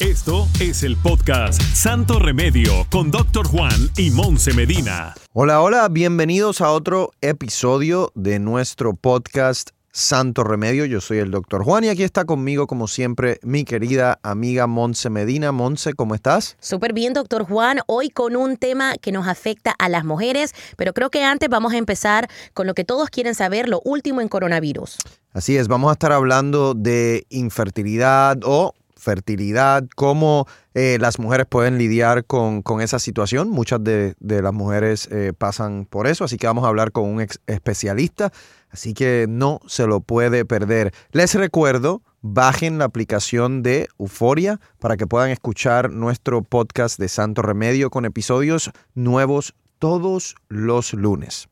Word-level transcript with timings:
Esto 0.00 0.46
es 0.60 0.82
el 0.82 0.96
podcast 0.96 1.60
Santo 1.60 2.18
Remedio 2.18 2.86
con 2.90 3.10
Doctor 3.10 3.46
Juan 3.46 3.90
y 3.96 4.10
Monse 4.10 4.52
Medina. 4.52 5.14
Hola, 5.32 5.62
hola, 5.62 5.88
bienvenidos 5.88 6.60
a 6.60 6.70
otro 6.70 7.12
episodio 7.20 8.12
de 8.14 8.38
nuestro 8.38 8.94
podcast 8.94 9.70
Santo 9.90 10.42
Remedio. 10.44 10.84
Yo 10.86 11.00
soy 11.00 11.18
el 11.18 11.30
Doctor 11.30 11.62
Juan 11.62 11.84
y 11.84 11.88
aquí 11.88 12.02
está 12.02 12.24
conmigo, 12.24 12.66
como 12.66 12.88
siempre, 12.88 13.38
mi 13.42 13.64
querida 13.64 14.18
amiga 14.22 14.66
Monse 14.66 15.08
Medina. 15.08 15.52
Monse, 15.52 15.94
¿cómo 15.94 16.14
estás? 16.14 16.56
Súper 16.60 16.92
bien, 16.92 17.12
doctor 17.12 17.44
Juan. 17.44 17.78
Hoy 17.86 18.10
con 18.10 18.36
un 18.36 18.56
tema 18.56 18.96
que 19.00 19.12
nos 19.12 19.28
afecta 19.28 19.74
a 19.78 19.88
las 19.88 20.04
mujeres, 20.04 20.52
pero 20.76 20.92
creo 20.92 21.10
que 21.10 21.22
antes 21.22 21.48
vamos 21.48 21.72
a 21.72 21.78
empezar 21.78 22.28
con 22.54 22.66
lo 22.66 22.74
que 22.74 22.84
todos 22.84 23.08
quieren 23.08 23.34
saber, 23.34 23.68
lo 23.68 23.80
último 23.84 24.20
en 24.20 24.28
coronavirus. 24.28 24.98
Así 25.32 25.56
es, 25.56 25.68
vamos 25.68 25.90
a 25.90 25.92
estar 25.92 26.12
hablando 26.12 26.74
de 26.74 27.26
infertilidad 27.30 28.38
o 28.44 28.74
fertilidad, 29.04 29.84
cómo 29.94 30.46
eh, 30.72 30.96
las 31.00 31.18
mujeres 31.18 31.46
pueden 31.46 31.78
lidiar 31.78 32.24
con, 32.24 32.62
con 32.62 32.80
esa 32.80 32.98
situación. 32.98 33.50
Muchas 33.50 33.84
de, 33.84 34.14
de 34.18 34.42
las 34.42 34.52
mujeres 34.52 35.08
eh, 35.12 35.32
pasan 35.36 35.86
por 35.88 36.06
eso, 36.06 36.24
así 36.24 36.36
que 36.36 36.46
vamos 36.46 36.64
a 36.64 36.68
hablar 36.68 36.90
con 36.90 37.04
un 37.04 37.20
ex- 37.20 37.38
especialista, 37.46 38.32
así 38.70 38.94
que 38.94 39.26
no 39.28 39.60
se 39.66 39.86
lo 39.86 40.00
puede 40.00 40.44
perder. 40.44 40.92
Les 41.12 41.34
recuerdo, 41.34 42.02
bajen 42.22 42.78
la 42.78 42.86
aplicación 42.86 43.62
de 43.62 43.88
Euforia 43.98 44.58
para 44.78 44.96
que 44.96 45.06
puedan 45.06 45.30
escuchar 45.30 45.90
nuestro 45.90 46.42
podcast 46.42 46.98
de 46.98 47.08
Santo 47.08 47.42
Remedio 47.42 47.90
con 47.90 48.06
episodios 48.06 48.70
nuevos 48.94 49.54
todos 49.78 50.34
los 50.48 50.94
lunes. 50.94 51.48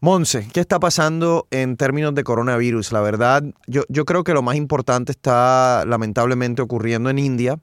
Monse, 0.00 0.48
¿qué 0.52 0.60
está 0.60 0.80
pasando 0.80 1.46
en 1.50 1.76
términos 1.76 2.14
de 2.14 2.24
coronavirus? 2.24 2.92
La 2.92 3.02
verdad, 3.02 3.44
yo, 3.66 3.82
yo 3.90 4.06
creo 4.06 4.24
que 4.24 4.32
lo 4.32 4.40
más 4.40 4.56
importante 4.56 5.12
está 5.12 5.84
lamentablemente 5.86 6.62
ocurriendo 6.62 7.10
en 7.10 7.18
India, 7.18 7.58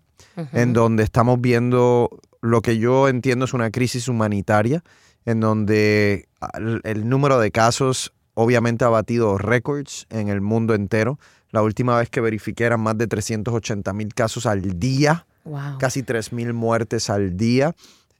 en 0.53 0.73
donde 0.73 1.03
estamos 1.03 1.41
viendo 1.41 2.09
lo 2.41 2.61
que 2.61 2.77
yo 2.77 3.07
entiendo 3.07 3.45
es 3.45 3.53
una 3.53 3.71
crisis 3.71 4.07
humanitaria, 4.07 4.83
en 5.25 5.39
donde 5.39 6.27
el, 6.53 6.79
el 6.83 7.09
número 7.09 7.39
de 7.39 7.49
casos 7.49 8.13
obviamente 8.35 8.85
ha 8.85 8.89
batido 8.89 9.39
récords 9.39 10.05
en 10.11 10.27
el 10.29 10.41
mundo 10.41 10.75
entero. 10.75 11.17
La 11.49 11.63
última 11.63 11.97
vez 11.97 12.09
que 12.11 12.21
verifiqué 12.21 12.65
eran 12.65 12.81
más 12.81 12.99
de 12.99 13.07
380 13.07 13.93
mil 13.93 14.13
casos 14.13 14.45
al 14.45 14.79
día, 14.79 15.25
Wow. 15.43 15.77
casi 15.79 16.03
3 16.03 16.33
mil 16.33 16.53
muertes 16.53 17.09
al 17.09 17.37
día. 17.37 17.73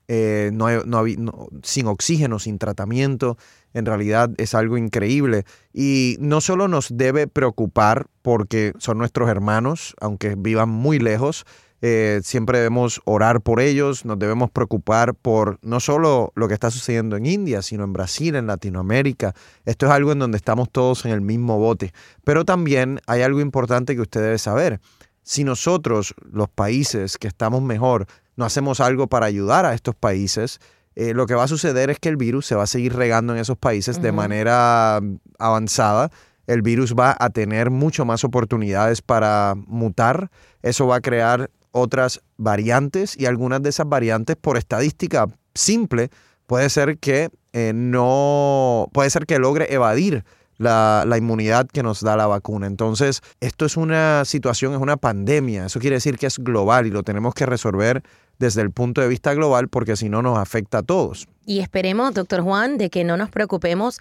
Eh, 0.08 0.52
no 0.54 0.66
hay- 0.68 1.18
sin 1.64 1.88
oxígeno, 1.88 2.40
sin 2.40 2.58
tratamiento, 2.60 3.38
en 3.74 3.86
realidad 3.86 4.32
es 4.38 4.56
algo 4.56 4.78
increíble. 4.78 5.44
Y 5.74 6.18
no 6.20 6.42
solo 6.42 6.68
nos 6.68 6.96
debe 6.96 7.28
preocupar 7.28 8.08
porque 8.22 8.74
son 8.78 8.98
nuestros 8.98 9.30
hermanos, 9.30 9.96
aunque 10.00 10.36
vivan 10.38 10.70
muy 10.70 11.00
lejos, 11.00 11.46
eh, 11.82 12.22
siempre 12.24 12.58
debemos 12.58 13.02
orar 13.06 13.42
por 13.42 13.60
ellos, 13.60 14.04
nos 14.04 14.18
debemos 14.18 14.50
preocupar 14.50 15.14
por 15.14 15.60
no 15.62 15.80
solo 15.80 16.32
lo 16.36 16.48
que 16.48 16.56
está 16.56 16.72
sucediendo 16.72 17.18
en 17.18 17.28
India, 17.28 17.62
sino 17.62 17.84
en 17.84 17.94
Brasil, 17.94 18.36
en 18.36 18.48
Latinoamérica. 18.48 19.36
Esto 19.64 19.86
es 19.86 19.92
algo 19.92 20.12
en 20.12 20.20
donde 20.20 20.38
estamos 20.38 20.72
todos 20.72 21.06
en 21.06 21.12
el 21.12 21.22
mismo 21.22 21.60
bote. 21.60 21.94
Pero 22.24 22.46
también 22.46 23.00
hay 23.06 23.22
algo 23.22 23.42
importante 23.42 23.94
que 23.96 24.02
usted 24.02 24.22
debe 24.22 24.40
saber. 24.40 24.80
Si 25.22 25.44
nosotros, 25.44 26.16
los 26.32 26.50
países 26.50 27.18
que 27.18 27.28
estamos 27.28 27.62
mejor, 27.62 28.08
no 28.38 28.46
hacemos 28.46 28.80
algo 28.80 29.08
para 29.08 29.26
ayudar 29.26 29.66
a 29.66 29.74
estos 29.74 29.96
países, 29.96 30.60
eh, 31.00 31.14
lo 31.14 31.28
que 31.28 31.36
va 31.36 31.44
a 31.44 31.48
suceder 31.48 31.92
es 31.92 32.00
que 32.00 32.10
el 32.10 32.18
virus 32.18 32.48
se 32.48 32.56
va 32.56 32.64
a 32.64 32.68
seguir 32.68 32.96
regando 32.96 33.32
en 33.32 33.40
esos 33.40 33.56
países 33.56 34.02
de 34.02 34.12
manera 34.12 35.00
mm, 35.00 35.18
avanzada. 35.38 36.10
El 36.48 36.64
virus 36.64 36.96
va 36.96 37.16
a 37.20 37.30
tener 37.30 37.70
mucho 37.70 38.04
más 38.04 38.24
oportunidades 38.24 39.04
para 39.04 39.54
mutar. 39.56 40.32
Eso 40.64 40.88
va 40.88 40.96
a 40.96 41.02
crear 41.02 41.52
otras 41.70 42.22
variantes 42.38 43.16
y 43.16 43.28
algunas 43.28 43.62
de 43.62 43.70
esas 43.70 43.88
variantes, 43.88 44.38
por 44.38 44.58
estadística 44.58 45.28
simple, 45.54 46.10
puede 46.48 46.68
ser 46.72 46.98
que 46.98 47.30
eh, 47.54 47.74
no, 47.76 48.90
puede 48.92 49.12
ser 49.12 49.28
que 49.28 49.38
logre 49.38 49.72
evadir 49.72 50.24
la, 50.58 51.04
la 51.06 51.20
inmunidad 51.20 51.68
que 51.68 51.84
nos 51.84 52.02
da 52.02 52.18
la 52.18 52.26
vacuna. 52.26 52.66
Entonces, 52.66 53.22
esto 53.40 53.66
es 53.66 53.78
una 53.78 54.26
situación, 54.26 54.74
es 54.74 54.80
una 54.80 54.98
pandemia. 54.98 55.68
Eso 55.68 55.80
quiere 55.80 55.98
decir 55.98 56.18
que 56.18 56.26
es 56.26 56.40
global 56.40 56.88
y 56.88 56.90
lo 56.90 57.04
tenemos 57.04 57.36
que 57.36 57.46
resolver 57.46 58.02
desde 58.40 58.62
el 58.62 58.72
punto 58.72 59.02
de 59.02 59.08
vista 59.08 59.34
global 59.34 59.68
porque 59.70 59.96
si 59.96 60.10
no 60.10 60.22
nos 60.22 60.38
afecta 60.38 60.80
a 60.80 60.84
todos. 60.84 61.28
Y 61.46 61.60
esperemos, 61.60 62.14
doctor 62.14 62.42
Juan, 62.42 62.78
de 62.78 62.90
que 62.90 63.04
no 63.04 63.18
nos 63.18 63.30
preocupemos 63.30 64.00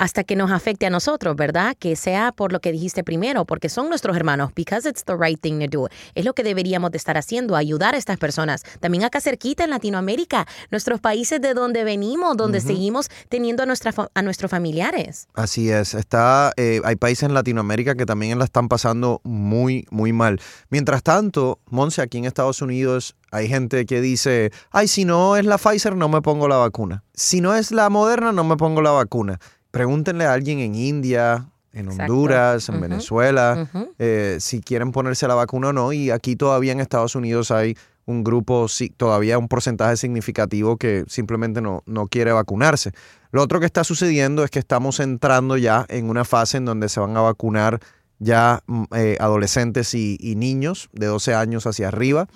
hasta 0.00 0.24
que 0.24 0.34
nos 0.34 0.50
afecte 0.50 0.86
a 0.86 0.90
nosotros, 0.90 1.36
¿verdad? 1.36 1.76
Que 1.78 1.94
sea 1.94 2.32
por 2.32 2.52
lo 2.52 2.60
que 2.60 2.72
dijiste 2.72 3.04
primero, 3.04 3.44
porque 3.44 3.68
son 3.68 3.90
nuestros 3.90 4.16
hermanos, 4.16 4.50
because 4.56 4.88
it's 4.88 5.04
the 5.04 5.14
right 5.14 5.38
thing 5.38 5.60
to 5.60 5.66
do. 5.68 5.88
Es 6.14 6.24
lo 6.24 6.32
que 6.32 6.42
deberíamos 6.42 6.90
de 6.90 6.96
estar 6.96 7.18
haciendo, 7.18 7.54
ayudar 7.54 7.94
a 7.94 7.98
estas 7.98 8.16
personas. 8.16 8.62
También 8.80 9.04
acá 9.04 9.20
cerquita 9.20 9.62
en 9.62 9.68
Latinoamérica, 9.68 10.46
nuestros 10.70 11.00
países 11.00 11.42
de 11.42 11.52
donde 11.52 11.84
venimos, 11.84 12.34
donde 12.38 12.62
seguimos 12.62 13.10
teniendo 13.28 13.62
a, 13.62 13.66
nuestra, 13.66 13.92
a 14.14 14.22
nuestros 14.22 14.50
familiares. 14.50 15.28
Así 15.34 15.70
es, 15.70 15.92
está, 15.92 16.54
eh, 16.56 16.80
hay 16.82 16.96
países 16.96 17.24
en 17.24 17.34
Latinoamérica 17.34 17.94
que 17.94 18.06
también 18.06 18.38
la 18.38 18.46
están 18.46 18.68
pasando 18.68 19.20
muy, 19.22 19.86
muy 19.90 20.14
mal. 20.14 20.40
Mientras 20.70 21.02
tanto, 21.02 21.60
Monse, 21.66 22.00
aquí 22.00 22.16
en 22.16 22.24
Estados 22.24 22.62
Unidos 22.62 23.16
hay 23.32 23.48
gente 23.48 23.84
que 23.84 24.00
dice, 24.00 24.50
ay, 24.70 24.88
si 24.88 25.04
no 25.04 25.36
es 25.36 25.44
la 25.44 25.58
Pfizer, 25.58 25.94
no 25.94 26.08
me 26.08 26.22
pongo 26.22 26.48
la 26.48 26.56
vacuna. 26.56 27.04
Si 27.12 27.42
no 27.42 27.54
es 27.54 27.70
la 27.70 27.90
Moderna, 27.90 28.32
no 28.32 28.44
me 28.44 28.56
pongo 28.56 28.80
la 28.80 28.92
vacuna. 28.92 29.38
Pregúntenle 29.70 30.24
a 30.24 30.32
alguien 30.32 30.58
en 30.58 30.74
India, 30.74 31.48
en 31.72 31.86
Exacto. 31.86 32.12
Honduras, 32.12 32.68
en. 32.68 32.80
Venezuela, 32.80 33.68
eh, 33.98 34.36
si 34.40 34.60
quieren 34.60 34.92
ponerse 34.92 35.28
la 35.28 35.34
vacuna 35.34 35.68
o 35.68 35.72
no. 35.72 35.92
Y 35.92 36.10
aquí 36.10 36.36
todavía 36.36 36.72
en 36.72 36.80
Estados 36.80 37.14
Unidos 37.14 37.50
hay 37.50 37.76
un 38.06 38.24
grupo, 38.24 38.68
sí, 38.68 38.92
todavía 38.96 39.38
un 39.38 39.48
porcentaje 39.48 39.96
significativo 39.96 40.76
que 40.76 41.04
simplemente 41.06 41.60
no, 41.60 41.82
no 41.86 42.08
quiere 42.08 42.32
vacunarse. 42.32 42.92
Lo 43.30 43.42
otro 43.42 43.60
que 43.60 43.66
está 43.66 43.84
sucediendo 43.84 44.42
es 44.42 44.50
que 44.50 44.58
estamos 44.58 44.98
entrando 44.98 45.56
ya 45.56 45.86
en 45.88 46.08
una 46.08 46.24
fase 46.24 46.56
en 46.56 46.64
donde 46.64 46.88
se 46.88 46.98
van 46.98 47.16
a 47.16 47.20
vacunar 47.20 47.78
ya 48.20 48.62
mm, 48.66 48.84
eh, 48.94 49.16
adolescentes 49.18 49.94
y, 49.94 50.16
y 50.20 50.36
niños 50.36 50.88
de 50.92 51.06
12 51.06 51.34
años 51.34 51.66
hacia 51.66 51.88
arriba. 51.88 52.28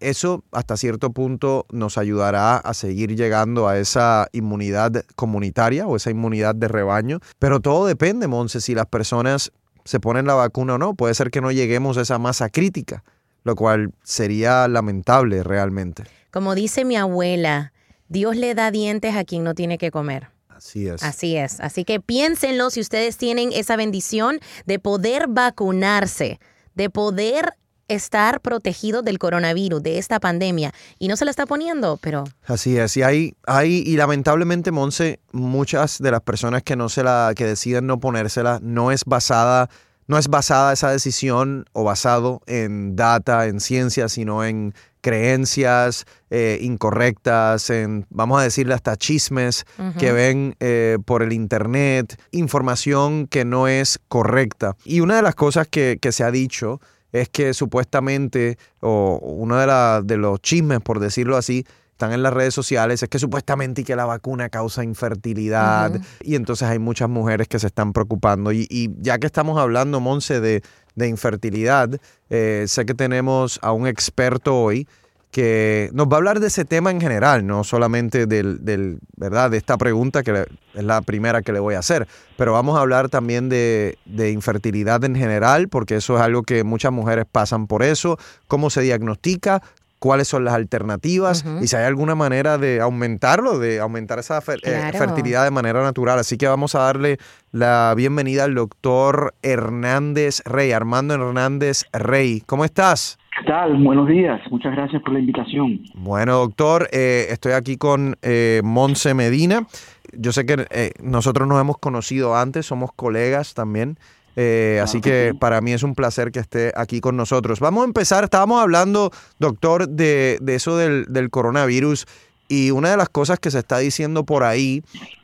Eso 0.00 0.42
hasta 0.50 0.76
cierto 0.76 1.10
punto 1.10 1.66
nos 1.70 1.98
ayudará 1.98 2.56
a 2.56 2.74
seguir 2.74 3.14
llegando 3.14 3.68
a 3.68 3.78
esa 3.78 4.28
inmunidad 4.32 5.04
comunitaria 5.14 5.86
o 5.86 5.94
esa 5.94 6.10
inmunidad 6.10 6.54
de 6.54 6.66
rebaño. 6.66 7.20
Pero 7.38 7.60
todo 7.60 7.86
depende, 7.86 8.26
Monse, 8.26 8.60
si 8.60 8.74
las 8.74 8.86
personas 8.86 9.52
se 9.84 10.00
ponen 10.00 10.26
la 10.26 10.34
vacuna 10.34 10.74
o 10.74 10.78
no. 10.78 10.94
Puede 10.94 11.14
ser 11.14 11.30
que 11.30 11.40
no 11.40 11.52
lleguemos 11.52 11.96
a 11.96 12.02
esa 12.02 12.18
masa 12.18 12.48
crítica, 12.50 13.04
lo 13.44 13.54
cual 13.54 13.92
sería 14.02 14.66
lamentable 14.68 15.42
realmente. 15.42 16.04
Como 16.30 16.54
dice 16.54 16.84
mi 16.84 16.96
abuela, 16.96 17.72
Dios 18.08 18.36
le 18.36 18.54
da 18.54 18.70
dientes 18.70 19.14
a 19.14 19.24
quien 19.24 19.44
no 19.44 19.54
tiene 19.54 19.78
que 19.78 19.90
comer. 19.90 20.28
Así 20.56 20.88
es. 20.88 21.02
Así 21.02 21.36
es. 21.36 21.60
Así 21.60 21.84
que 21.84 22.00
piénsenlo 22.00 22.70
si 22.70 22.80
ustedes 22.80 23.16
tienen 23.16 23.52
esa 23.52 23.76
bendición 23.76 24.40
de 24.64 24.78
poder 24.78 25.26
vacunarse, 25.28 26.40
de 26.74 26.90
poder 26.90 27.54
estar 27.88 28.40
protegidos 28.40 29.04
del 29.04 29.18
coronavirus, 29.18 29.82
de 29.82 29.98
esta 29.98 30.20
pandemia. 30.20 30.72
Y 30.98 31.08
no 31.08 31.16
se 31.16 31.24
la 31.24 31.30
está 31.30 31.46
poniendo, 31.46 31.98
pero 31.98 32.24
Así 32.44 32.76
es, 32.76 32.96
y 32.96 33.02
hay, 33.02 33.34
hay, 33.46 33.82
y 33.86 33.96
lamentablemente, 33.96 34.72
Monse, 34.72 35.20
muchas 35.32 35.98
de 35.98 36.10
las 36.10 36.20
personas 36.22 36.62
que 36.62 36.76
no 36.76 36.88
se 36.88 37.02
la, 37.02 37.32
que 37.36 37.44
deciden 37.44 37.86
no 37.86 38.00
ponérsela, 38.00 38.58
no 38.62 38.90
es 38.90 39.04
basada, 39.04 39.68
no 40.06 40.18
es 40.18 40.28
basada 40.28 40.72
esa 40.72 40.90
decisión 40.90 41.66
o 41.72 41.84
basado 41.84 42.40
en 42.46 42.96
data, 42.96 43.46
en 43.46 43.60
ciencia, 43.60 44.08
sino 44.08 44.44
en 44.44 44.74
creencias 45.10 46.04
eh, 46.30 46.58
incorrectas, 46.62 47.70
en, 47.70 48.06
vamos 48.10 48.40
a 48.40 48.42
decirle 48.42 48.74
hasta 48.74 48.96
chismes 48.96 49.64
que 49.98 50.10
ven 50.12 50.56
eh, 50.60 50.98
por 51.04 51.22
el 51.22 51.32
internet, 51.32 52.20
información 52.32 53.26
que 53.28 53.44
no 53.44 53.68
es 53.68 54.00
correcta. 54.08 54.76
Y 54.84 55.00
una 55.00 55.16
de 55.16 55.22
las 55.22 55.34
cosas 55.36 55.68
que, 55.68 55.98
que 56.00 56.10
se 56.12 56.24
ha 56.24 56.30
dicho 56.30 56.80
es 57.12 57.28
que 57.28 57.54
supuestamente, 57.54 58.58
o 58.80 59.18
uno 59.22 59.56
de, 59.58 59.66
la- 59.66 60.02
de 60.04 60.16
los 60.16 60.40
chismes, 60.40 60.80
por 60.80 60.98
decirlo 61.00 61.36
así, 61.36 61.64
están 61.96 62.12
en 62.12 62.22
las 62.22 62.34
redes 62.34 62.52
sociales 62.52 63.02
es 63.02 63.08
que 63.08 63.18
supuestamente 63.18 63.80
y 63.80 63.84
que 63.84 63.96
la 63.96 64.04
vacuna 64.04 64.50
causa 64.50 64.84
infertilidad. 64.84 65.98
Y 66.20 66.34
entonces 66.34 66.68
hay 66.68 66.78
muchas 66.78 67.08
mujeres 67.08 67.48
que 67.48 67.58
se 67.58 67.68
están 67.68 67.94
preocupando. 67.94 68.52
Y, 68.52 68.94
ya 68.98 69.18
que 69.18 69.26
estamos 69.26 69.58
hablando, 69.58 69.98
Monse, 69.98 70.40
de, 70.42 70.62
infertilidad, 71.08 71.98
eh, 72.28 72.66
sé 72.68 72.84
que 72.84 72.92
tenemos 72.92 73.58
a 73.62 73.72
un 73.72 73.86
experto 73.86 74.60
hoy 74.60 74.86
que 75.30 75.88
nos 75.94 76.06
va 76.06 76.12
a 76.12 76.16
hablar 76.16 76.40
de 76.40 76.48
ese 76.48 76.66
tema 76.66 76.90
en 76.90 77.00
general, 77.00 77.46
no 77.46 77.64
solamente 77.64 78.26
del, 78.26 78.62
del, 78.62 78.98
¿verdad? 79.16 79.50
de 79.50 79.56
esta 79.56 79.78
pregunta 79.78 80.22
que 80.22 80.46
es 80.74 80.84
la 80.84 81.00
primera 81.00 81.40
que 81.42 81.52
le 81.52 81.60
voy 81.60 81.74
a 81.74 81.78
hacer, 81.78 82.06
pero 82.36 82.52
vamos 82.52 82.76
a 82.76 82.80
hablar 82.80 83.08
también 83.08 83.48
de, 83.48 83.98
de, 84.04 84.30
infertilidad 84.30 85.02
en 85.04 85.14
general, 85.14 85.68
porque 85.68 85.96
eso 85.96 86.16
es 86.16 86.22
algo 86.22 86.42
que 86.42 86.64
muchas 86.64 86.92
mujeres 86.92 87.26
pasan 87.30 87.66
por 87.66 87.82
eso, 87.82 88.18
cómo 88.48 88.70
se 88.70 88.80
diagnostica, 88.82 89.62
cuáles 89.98 90.28
son 90.28 90.44
las 90.44 90.54
alternativas 90.54 91.44
y 91.60 91.66
si 91.66 91.76
hay 91.76 91.84
alguna 91.84 92.14
manera 92.14 92.58
de 92.58 92.80
aumentarlo, 92.80 93.58
de 93.58 93.80
aumentar 93.80 94.18
esa 94.18 94.38
eh, 94.38 94.92
fertilidad 94.92 95.44
de 95.44 95.50
manera 95.50 95.82
natural. 95.82 96.18
Así 96.18 96.36
que 96.36 96.46
vamos 96.46 96.74
a 96.74 96.80
darle 96.80 97.18
la 97.52 97.94
bienvenida 97.96 98.44
al 98.44 98.54
doctor 98.54 99.34
Hernández 99.42 100.42
Rey, 100.44 100.72
Armando 100.72 101.14
Hernández 101.14 101.84
Rey. 101.92 102.42
¿Cómo 102.46 102.64
estás? 102.64 103.18
¿Qué 103.38 103.44
tal? 103.44 103.76
Buenos 103.76 104.08
días. 104.08 104.40
Muchas 104.50 104.74
gracias 104.74 105.02
por 105.02 105.12
la 105.12 105.18
invitación. 105.18 105.80
Bueno, 105.94 106.36
doctor, 106.38 106.88
eh, 106.90 107.26
estoy 107.28 107.52
aquí 107.52 107.76
con 107.76 108.16
eh, 108.22 108.62
Monse 108.64 109.12
Medina. 109.12 109.66
Yo 110.12 110.32
sé 110.32 110.46
que 110.46 110.66
eh, 110.70 110.92
nosotros 111.02 111.46
nos 111.46 111.60
hemos 111.60 111.76
conocido 111.76 112.34
antes, 112.34 112.64
somos 112.64 112.92
colegas 112.94 113.52
también. 113.52 113.98
Eh, 114.36 114.80
así 114.82 115.00
que 115.00 115.32
para 115.38 115.62
mí 115.62 115.72
es 115.72 115.82
un 115.82 115.94
placer 115.94 116.30
que 116.30 116.40
esté 116.40 116.70
aquí 116.76 117.00
con 117.00 117.16
nosotros. 117.16 117.58
Vamos 117.58 117.82
a 117.82 117.86
empezar, 117.86 118.22
estábamos 118.24 118.60
hablando, 118.60 119.10
doctor, 119.38 119.88
de, 119.88 120.38
eso 120.46 120.76
del, 120.76 121.30
coronavirus 121.30 122.06
y 122.48 122.70
una 122.70 122.90
de 122.90 122.98
las 122.98 123.08
cosas 123.08 123.40
que 123.40 123.50
se 123.50 123.58
está 123.58 123.78
diciendo 123.78 124.24
por 124.24 124.44
ahí 124.44 124.82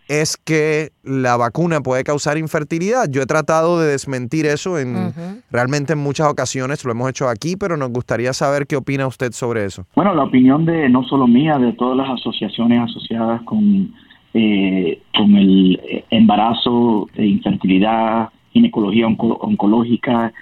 es 0.09 0.37
que 0.37 0.91
la 1.05 1.37
vacuna 1.37 1.81
puede 1.81 2.05
causar 2.05 2.37
infertilidad. 2.37 3.09
Yo 3.09 3.23
he 3.23 3.27
tratado 3.27 3.81
de 3.81 3.93
desmentir 3.93 4.47
eso 4.47 4.79
en 4.79 5.13
realmente 5.51 5.93
en 5.93 6.01
muchas 6.01 6.29
ocasiones, 6.29 6.85
lo 6.85 6.93
hemos 6.93 7.11
hecho 7.11 7.29
aquí, 7.29 7.57
pero 7.57 7.77
nos 7.77 7.91
gustaría 7.91 8.33
saber 8.33 8.67
qué 8.67 8.77
opina 8.77 9.07
usted 9.07 9.33
sobre 9.33 9.65
eso. 9.65 9.87
Bueno, 9.95 10.15
la 10.15 10.25
opinión 10.25 10.65
de 10.65 10.89
no 10.89 11.05
solo 11.05 11.27
mía, 11.27 11.59
de 11.59 11.73
todas 11.75 11.97
las 11.97 12.11
asociaciones 12.11 12.81
asociadas 12.91 13.43
con, 13.43 13.95
eh, 14.35 15.01
con 15.17 15.37
el 15.37 16.05
embarazo 16.11 17.09
e 17.15 17.27
infertilidad, 17.27 18.31
ginecología 18.53 19.07
oncológica 19.07 20.33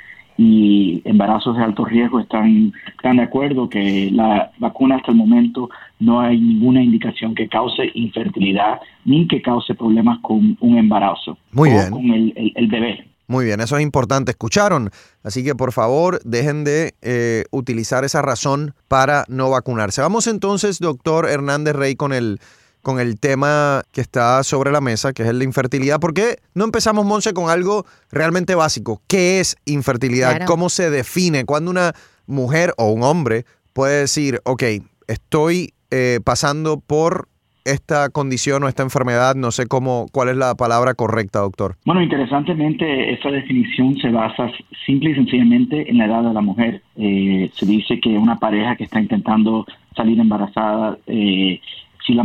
y 0.43 1.03
embarazos 1.05 1.55
de 1.55 1.63
alto 1.63 1.85
riesgo 1.85 2.19
están, 2.19 2.73
están 2.97 3.19
de 3.19 3.25
acuerdo 3.25 3.69
que 3.69 4.11
la 4.11 4.51
vacuna 4.59 4.97
hasta 4.97 5.11
el 5.11 5.19
momento 5.19 5.69
no 5.99 6.19
hay 6.19 6.41
ninguna 6.41 6.83
indicación 6.83 7.35
que 7.35 7.47
cause 7.47 7.91
infertilidad 7.93 8.81
ni 9.05 9.29
que 9.29 9.43
cause 9.43 9.75
problemas 9.75 10.19
con 10.23 10.57
un 10.61 10.79
embarazo 10.79 11.37
Muy 11.53 11.69
o 11.71 11.91
con 11.91 12.11
el, 12.11 12.53
el, 12.57 12.67
bebé. 12.69 13.07
Muy 13.27 13.45
bien, 13.45 13.61
eso 13.61 13.77
es 13.77 13.83
importante. 13.83 14.31
Escucharon, 14.31 14.89
así 15.23 15.45
que 15.45 15.55
por 15.55 15.73
favor 15.73 16.23
dejen 16.25 16.65
de 16.65 16.95
eh, 17.03 17.45
utilizar 17.51 18.05
esa 18.05 18.23
razón 18.23 18.73
para 18.89 19.27
no 19.29 19.51
vacunarse. 19.51 20.01
Vamos 20.01 20.27
entonces, 20.27 20.79
doctor 20.79 21.29
Hernández 21.29 21.77
Rey, 21.77 21.97
con 21.97 22.15
el 22.15 22.41
con 22.83 23.01
el 23.01 23.19
tema 23.19 23.83
que 23.93 24.01
está 24.01 24.43
sobre 24.43 24.73
la 24.73 24.81
mesa, 24.81 25.13
que 25.13 25.23
es 25.23 25.29
el 25.29 25.39
de 25.39 25.45
infertilidad. 25.45 26.01
¿Por 26.01 26.15
qué 26.15 26.39
no 26.55 26.65
empezamos, 26.65 27.05
Monse, 27.05 27.33
con 27.33 27.51
algo 27.51 27.87
realmente 28.11 28.55
básico? 28.55 29.03
¿Qué 29.07 29.41
es 29.41 29.57
infertilidad? 29.65 30.45
¿Cómo 30.47 30.69
se 30.69 30.91
define? 30.91 31.45
Cuando 31.45 31.71
una 31.71 31.93
mujer 32.27 32.73
o 32.77 32.91
un 32.91 33.03
hombre 33.03 33.45
puede 33.73 34.01
decir, 34.01 34.41
ok, 34.45 34.63
estoy 35.07 35.75
eh, 35.91 36.21
pasando 36.25 36.81
por 36.81 37.29
esta 37.65 38.09
condición 38.09 38.63
o 38.65 38.69
esta 38.69 38.83
enfermedad, 38.83 39.35
no 39.35 39.51
sé 39.51 39.67
cómo, 39.67 40.07
cuál 40.13 40.31
es 40.31 40.37
la 40.37 40.55
palabra 40.55 40.95
correcta, 40.95 41.41
doctor. 41.41 41.77
Bueno, 41.85 42.03
interesantemente, 42.03 43.13
esta 43.13 43.31
definición 43.31 43.97
se 43.99 44.09
basa 44.11 44.51
simple 44.87 45.11
y 45.11 45.15
sencillamente 45.15 45.91
en 45.91 45.99
la 45.99 46.07
edad 46.07 46.23
de 46.23 46.33
la 46.33 46.41
mujer. 46.41 46.83
Eh, 46.97 47.51
se 47.53 47.67
dice 47.67 48.01
que 48.01 48.11
una 48.11 48.39
pareja 48.39 48.77
que 48.77 48.85
está 48.85 49.01
intentando 49.01 49.67
salir 49.95 50.19
embarazada 50.19 50.99
eh, 51.07 51.61
si 52.07 52.15
la, 52.15 52.25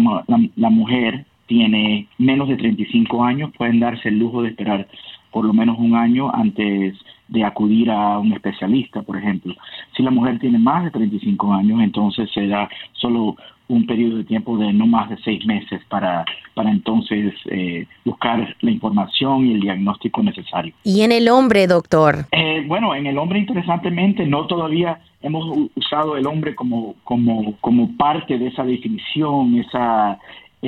la, 0.56 0.69
mujer 0.69 1.25
tiene 1.48 2.07
menos 2.18 2.48
de 2.48 2.57
35 2.57 3.24
años, 3.24 3.51
pueden 3.57 3.80
darse 3.80 4.10
el 4.10 4.19
lujo 4.19 4.42
de 4.42 4.50
esperar 4.50 4.88
por 5.31 5.45
lo 5.45 5.54
menos 5.54 5.77
un 5.77 5.95
año 5.95 6.33
antes 6.33 6.95
de 7.27 7.44
acudir 7.44 7.89
a 7.89 8.19
un 8.19 8.33
especialista, 8.33 9.01
por 9.01 9.18
ejemplo. 9.18 9.56
Si 9.95 10.04
la 10.04 10.12
mujer 10.12 10.39
tiene 10.39 10.60
más 10.60 10.83
de 10.83 10.92
35 10.92 11.54
años, 11.54 11.81
entonces 11.81 12.30
se 12.33 12.48
da 12.48 12.69
solo 12.94 13.36
un 13.68 13.88
periodo 13.88 14.18
de 14.18 14.24
tiempo 14.24 14.57
de 14.57 14.72
no 14.72 14.86
más 14.86 15.10
de 15.10 15.18
seis 15.24 15.44
meses 15.45 15.81
para, 15.89 16.24
para 16.54 16.69
entonces 16.69 17.33
eh, 17.50 17.88
buscar 18.04 18.56
la 18.62 18.72
información 18.72 19.48
y 19.48 19.54
el 19.54 19.62
diagnóstico 19.62 20.22
necesario. 20.22 20.74
¿Y 20.83 21.01
en 21.01 21.12
el 21.12 21.27
hombre, 21.30 21.66
doctor? 21.66 22.25
Eh, 22.31 22.63
bueno, 22.68 22.94
en 22.94 23.07
el 23.07 23.18
hombre, 23.18 23.39
interesantemente, 23.39 24.25
no 24.25 24.45
todavía 24.45 25.00
hemos 25.22 25.69
usado 25.75 26.18
el 26.18 26.27
hombre 26.27 26.54
como, 26.54 26.95
como, 27.04 27.56
como 27.60 27.98
parte 27.98 28.38
de 28.38 28.48
esa 28.48 28.63
definición, 28.63 29.57
esa, 29.57 30.19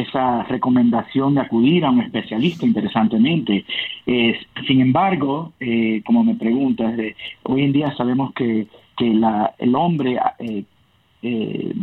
esa 0.02 0.44
recomendación 0.44 1.36
de 1.36 1.42
acudir 1.42 1.86
a 1.86 1.92
un 1.92 2.02
especialista, 2.02 2.66
interesantemente. 2.66 3.66
sin 4.06 4.82
embargo, 4.82 5.54
eh, 5.60 6.02
como 6.06 6.24
me 6.24 6.36
preguntas, 6.36 6.94
hoy 7.44 7.64
en 7.64 7.72
día 7.72 7.96
sabemos 7.96 8.34
que, 8.34 8.68
que 8.98 9.14
la, 9.14 9.54
el 9.58 9.76
hombre 9.76 10.20
eh, 10.40 10.64
eh, 11.22 11.74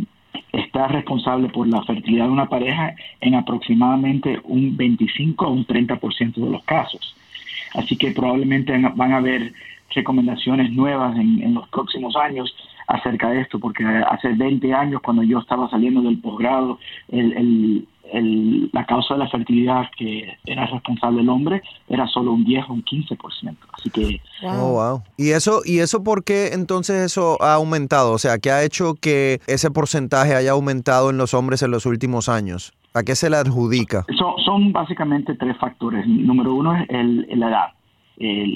está 0.51 0.87
responsable 0.87 1.49
por 1.49 1.67
la 1.67 1.83
fertilidad 1.83 2.25
de 2.25 2.31
una 2.31 2.49
pareja 2.49 2.95
en 3.21 3.35
aproximadamente 3.35 4.39
un 4.43 4.75
25 4.75 5.45
a 5.45 5.49
un 5.49 5.65
30% 5.65 6.35
de 6.35 6.49
los 6.49 6.63
casos. 6.63 7.15
Así 7.73 7.97
que 7.97 8.11
probablemente 8.11 8.77
van 8.95 9.13
a 9.13 9.17
haber 9.17 9.53
recomendaciones 9.93 10.71
nuevas 10.71 11.15
en, 11.17 11.41
en 11.41 11.53
los 11.53 11.67
próximos 11.69 12.15
años 12.15 12.53
acerca 12.87 13.29
de 13.29 13.41
esto, 13.41 13.59
porque 13.59 13.83
hace 13.85 14.33
20 14.33 14.73
años, 14.73 15.01
cuando 15.01 15.23
yo 15.23 15.39
estaba 15.39 15.69
saliendo 15.69 16.01
del 16.01 16.19
posgrado, 16.19 16.79
el, 17.09 17.87
el, 18.13 18.69
la 18.71 18.85
causa 18.85 19.15
de 19.15 19.21
la 19.21 19.29
fertilidad 19.29 19.89
que 19.97 20.37
era 20.45 20.65
responsable 20.67 21.21
el 21.21 21.29
hombre 21.29 21.61
era 21.89 22.07
solo 22.07 22.33
un 22.33 22.43
10 22.43 22.65
o 22.69 22.73
un 22.73 22.83
15%. 22.83 23.55
Así 23.73 23.89
que... 23.89 24.21
Oh, 24.43 24.73
wow. 24.73 25.03
¿Y 25.17 25.31
eso, 25.31 25.61
¿Y 25.65 25.79
eso 25.79 26.03
por 26.03 26.23
qué 26.23 26.49
entonces 26.53 27.03
eso 27.03 27.41
ha 27.41 27.55
aumentado? 27.55 28.11
O 28.11 28.17
sea, 28.17 28.37
¿qué 28.37 28.51
ha 28.51 28.63
hecho 28.63 28.93
que 28.95 29.39
ese 29.47 29.71
porcentaje 29.71 30.35
haya 30.35 30.51
aumentado 30.51 31.09
en 31.09 31.17
los 31.17 31.33
hombres 31.33 31.61
en 31.63 31.71
los 31.71 31.85
últimos 31.85 32.29
años? 32.29 32.73
¿A 32.93 33.03
qué 33.03 33.15
se 33.15 33.29
le 33.29 33.35
adjudica? 33.35 34.05
Son, 34.17 34.35
son 34.43 34.71
básicamente 34.71 35.35
tres 35.35 35.57
factores. 35.57 36.07
Número 36.07 36.53
uno 36.53 36.75
es 36.75 36.85
el, 36.89 37.27
la 37.37 37.49
edad. 37.49 37.67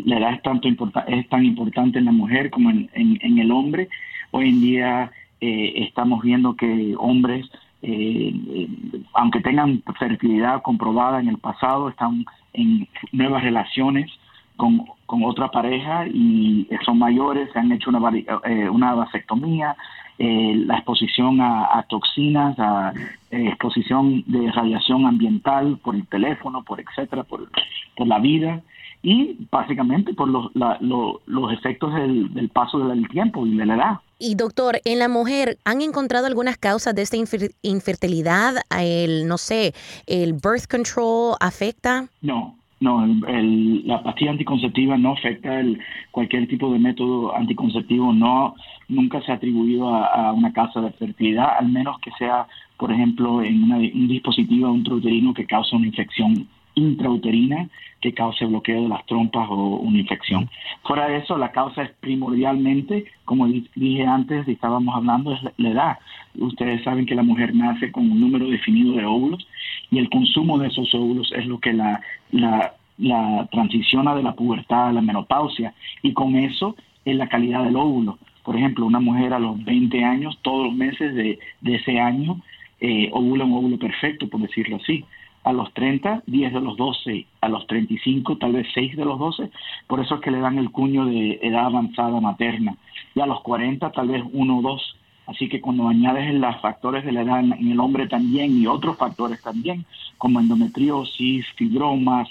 la 0.06 0.18
edad 0.18 0.34
es, 0.36 0.42
tanto 0.44 0.70
es 1.08 1.30
tan 1.30 1.44
importante 1.44 2.00
en 2.00 2.06
la 2.06 2.14
mujer 2.14 2.50
como 2.50 2.70
en, 2.70 2.90
en, 2.94 3.40
el 3.40 3.52
hombre. 3.52 3.90
Hoy 4.32 4.50
en 4.50 4.62
día 4.62 5.12
eh, 5.42 5.74
estamos 5.88 6.22
viendo 6.22 6.56
que 6.56 6.96
hombres 6.98 7.50
eh, 7.82 8.68
aunque 9.14 9.40
tengan 9.40 9.82
fertilidad 9.98 10.62
comprobada 10.62 11.20
en 11.20 11.30
el 11.30 11.38
pasado, 11.38 11.90
están 11.90 12.26
en 12.54 12.88
nuevas 13.12 13.44
relaciones 13.44 14.12
con, 14.58 14.86
otra 15.24 15.50
pareja 15.50 16.06
y 16.08 16.68
son 16.86 17.00
mayores, 17.00 17.50
se 17.52 17.60
han 17.60 17.72
hecho 17.72 17.90
una, 17.90 18.12
eh, 18.46 18.70
una 18.70 18.94
vasectomía, 18.94 19.76
eh, 20.20 20.54
la 20.66 20.76
exposición 20.76 21.40
a, 21.42 21.84
toxinas, 21.90 22.60
a 22.60 22.94
eh, 23.32 23.48
exposición 23.48 24.24
de 24.28 24.52
radiación 24.52 25.06
ambiental 25.06 25.80
por 25.82 25.96
el 25.96 26.06
teléfono, 26.08 26.64
por 26.64 26.80
etcétera, 26.80 27.24
por, 27.24 27.50
por 27.96 28.08
la 28.08 28.20
vida 28.20 28.62
y 29.02 29.38
básicamente 29.50 30.14
por 30.14 30.28
los, 30.28 30.52
los 30.54 31.54
efectos 31.54 31.94
del, 31.96 32.34
del 32.34 32.50
paso 32.50 32.80
del 32.80 33.08
tiempo 33.08 33.48
y 33.48 33.56
de 33.56 33.66
la 33.66 33.76
edad. 33.76 34.00
Y 34.20 34.36
doctor, 34.36 34.82
en 34.84 35.00
la 35.00 35.08
mujer, 35.08 35.58
¿han 35.64 35.82
encontrado 35.82 36.28
algunas 36.28 36.58
causas 36.58 36.94
de 36.94 37.04
esta 37.04 37.16
infertilidad? 37.62 38.56
El, 38.78 39.28
no 39.28 39.38
sé, 39.38 39.74
¿el 40.08 40.34
birth 40.34 40.68
control 40.70 41.38
afecta? 41.40 42.10
No, 42.22 42.58
no, 42.82 43.06
el, 43.06 43.88
la 43.88 44.04
pastilla 44.04 44.32
anticonceptiva 44.32 44.98
no 44.98 45.14
afecta 45.14 45.62
el, 45.62 45.80
cualquier 46.12 46.50
tipo 46.50 46.72
de 46.72 46.80
método 46.80 47.34
anticonceptivo, 47.34 48.12
no, 48.12 48.56
nunca 48.90 49.22
se 49.22 49.32
ha 49.32 49.36
atribuido 49.36 49.88
a, 49.88 50.34
una 50.34 50.52
causa 50.52 50.82
de 50.82 50.92
fertilidad, 50.92 51.58
al 51.58 51.70
menos 51.70 51.98
que 52.02 52.12
sea, 52.18 52.46
por 52.78 52.92
ejemplo, 52.92 53.42
en 53.42 53.72
un 53.72 54.08
dispositivo 54.10 54.76
intrauterino 54.76 55.34
que 55.34 55.46
causa 55.46 55.78
una 55.78 55.88
infección 55.88 56.48
intrauterina 56.80 57.70
que 58.02 58.14
cause 58.14 58.46
bloqueo 58.46 58.84
de 58.84 58.90
las 58.90 59.06
trompas 59.06 59.48
o 59.50 59.78
una 59.78 60.00
infección. 60.00 60.50
Fuera 60.84 61.08
de 61.08 61.18
eso, 61.18 61.38
la 61.38 61.52
causa 61.52 61.84
es 61.84 61.92
primordialmente, 62.00 63.06
como 63.26 63.48
dije 63.48 64.06
antes, 64.06 64.48
y 64.48 64.54
estábamos 64.54 64.96
hablando, 64.96 65.34
es 65.34 65.42
la 65.58 65.70
edad. 65.70 66.00
Ustedes 66.38 66.84
saben 66.84 67.06
que 67.06 67.16
la 67.16 67.24
mujer 67.24 67.54
nace 67.54 67.92
con 67.92 68.10
un 68.10 68.20
número 68.20 68.48
definido 68.48 68.94
de 68.94 69.06
óvulos 69.06 69.46
y 69.92 70.00
el 70.00 70.10
consumo 70.10 70.58
de 70.58 70.68
esos 70.68 70.94
óvulos 70.94 71.32
es 71.36 71.46
lo 71.46 71.60
que 71.60 71.74
la, 71.74 72.02
la, 72.32 73.48
transiciona 73.52 74.16
de 74.16 74.24
la 74.24 74.34
pubertad 74.34 74.90
a 74.90 74.94
la 74.94 75.02
menopausia 75.02 75.74
y 76.02 76.14
con 76.14 76.36
eso 76.36 76.76
es 77.06 77.16
la 77.16 77.28
calidad 77.28 77.64
del 77.64 77.76
óvulo. 77.76 78.18
Por 78.44 78.56
ejemplo, 78.56 78.86
una 78.86 79.00
mujer 79.00 79.34
a 79.34 79.40
los 79.40 79.64
20 79.64 80.04
años, 80.04 80.38
todos 80.42 80.68
los 80.68 80.76
meses 80.76 81.14
de, 81.14 81.40
de 81.62 81.76
ese 81.76 82.00
año, 82.00 82.42
eh, 82.80 83.10
ovulan 83.12 83.52
un 83.52 83.58
óvulo 83.58 83.78
perfecto, 83.78 84.28
por 84.30 84.42
decirlo 84.42 84.78
así. 84.78 85.04
A 85.44 85.54
los 85.54 85.74
30, 85.74 86.24
10 86.26 86.54
de 86.54 86.62
los 86.62 86.78
12, 86.78 87.26
a 87.42 87.50
los 87.50 87.66
35, 87.68 88.38
tal 88.38 88.54
vez 88.54 88.68
6 88.74 88.98
de 88.98 89.06
los 89.06 89.18
12, 89.18 89.50
por 89.88 90.00
eso 90.00 90.16
es 90.16 90.22
que 90.22 90.32
le 90.32 90.40
dan 90.40 90.58
el 90.58 90.72
cuño 90.72 91.06
de 91.06 91.40
edad 91.42 91.66
avanzada 91.66 92.20
materna. 92.20 92.76
Y 93.16 93.22
a 93.22 93.26
los 93.26 93.42
40, 93.42 93.92
tal 93.92 94.10
vez 94.10 94.24
1 94.32 94.58
o 94.58 94.62
2. 94.62 94.96
Así 95.28 95.48
que 95.48 95.62
cuando 95.62 95.88
añades 95.88 96.34
los 96.34 96.60
factores 96.60 97.06
de 97.06 97.12
la 97.12 97.22
edad 97.22 97.40
en 97.40 97.72
el 97.72 97.80
hombre 97.80 98.08
también 98.08 98.60
y 98.60 98.68
otros 98.68 98.98
factores 98.98 99.42
también, 99.42 99.86
como 100.18 100.40
endometriosis, 100.40 101.46
fibromas, 101.56 102.28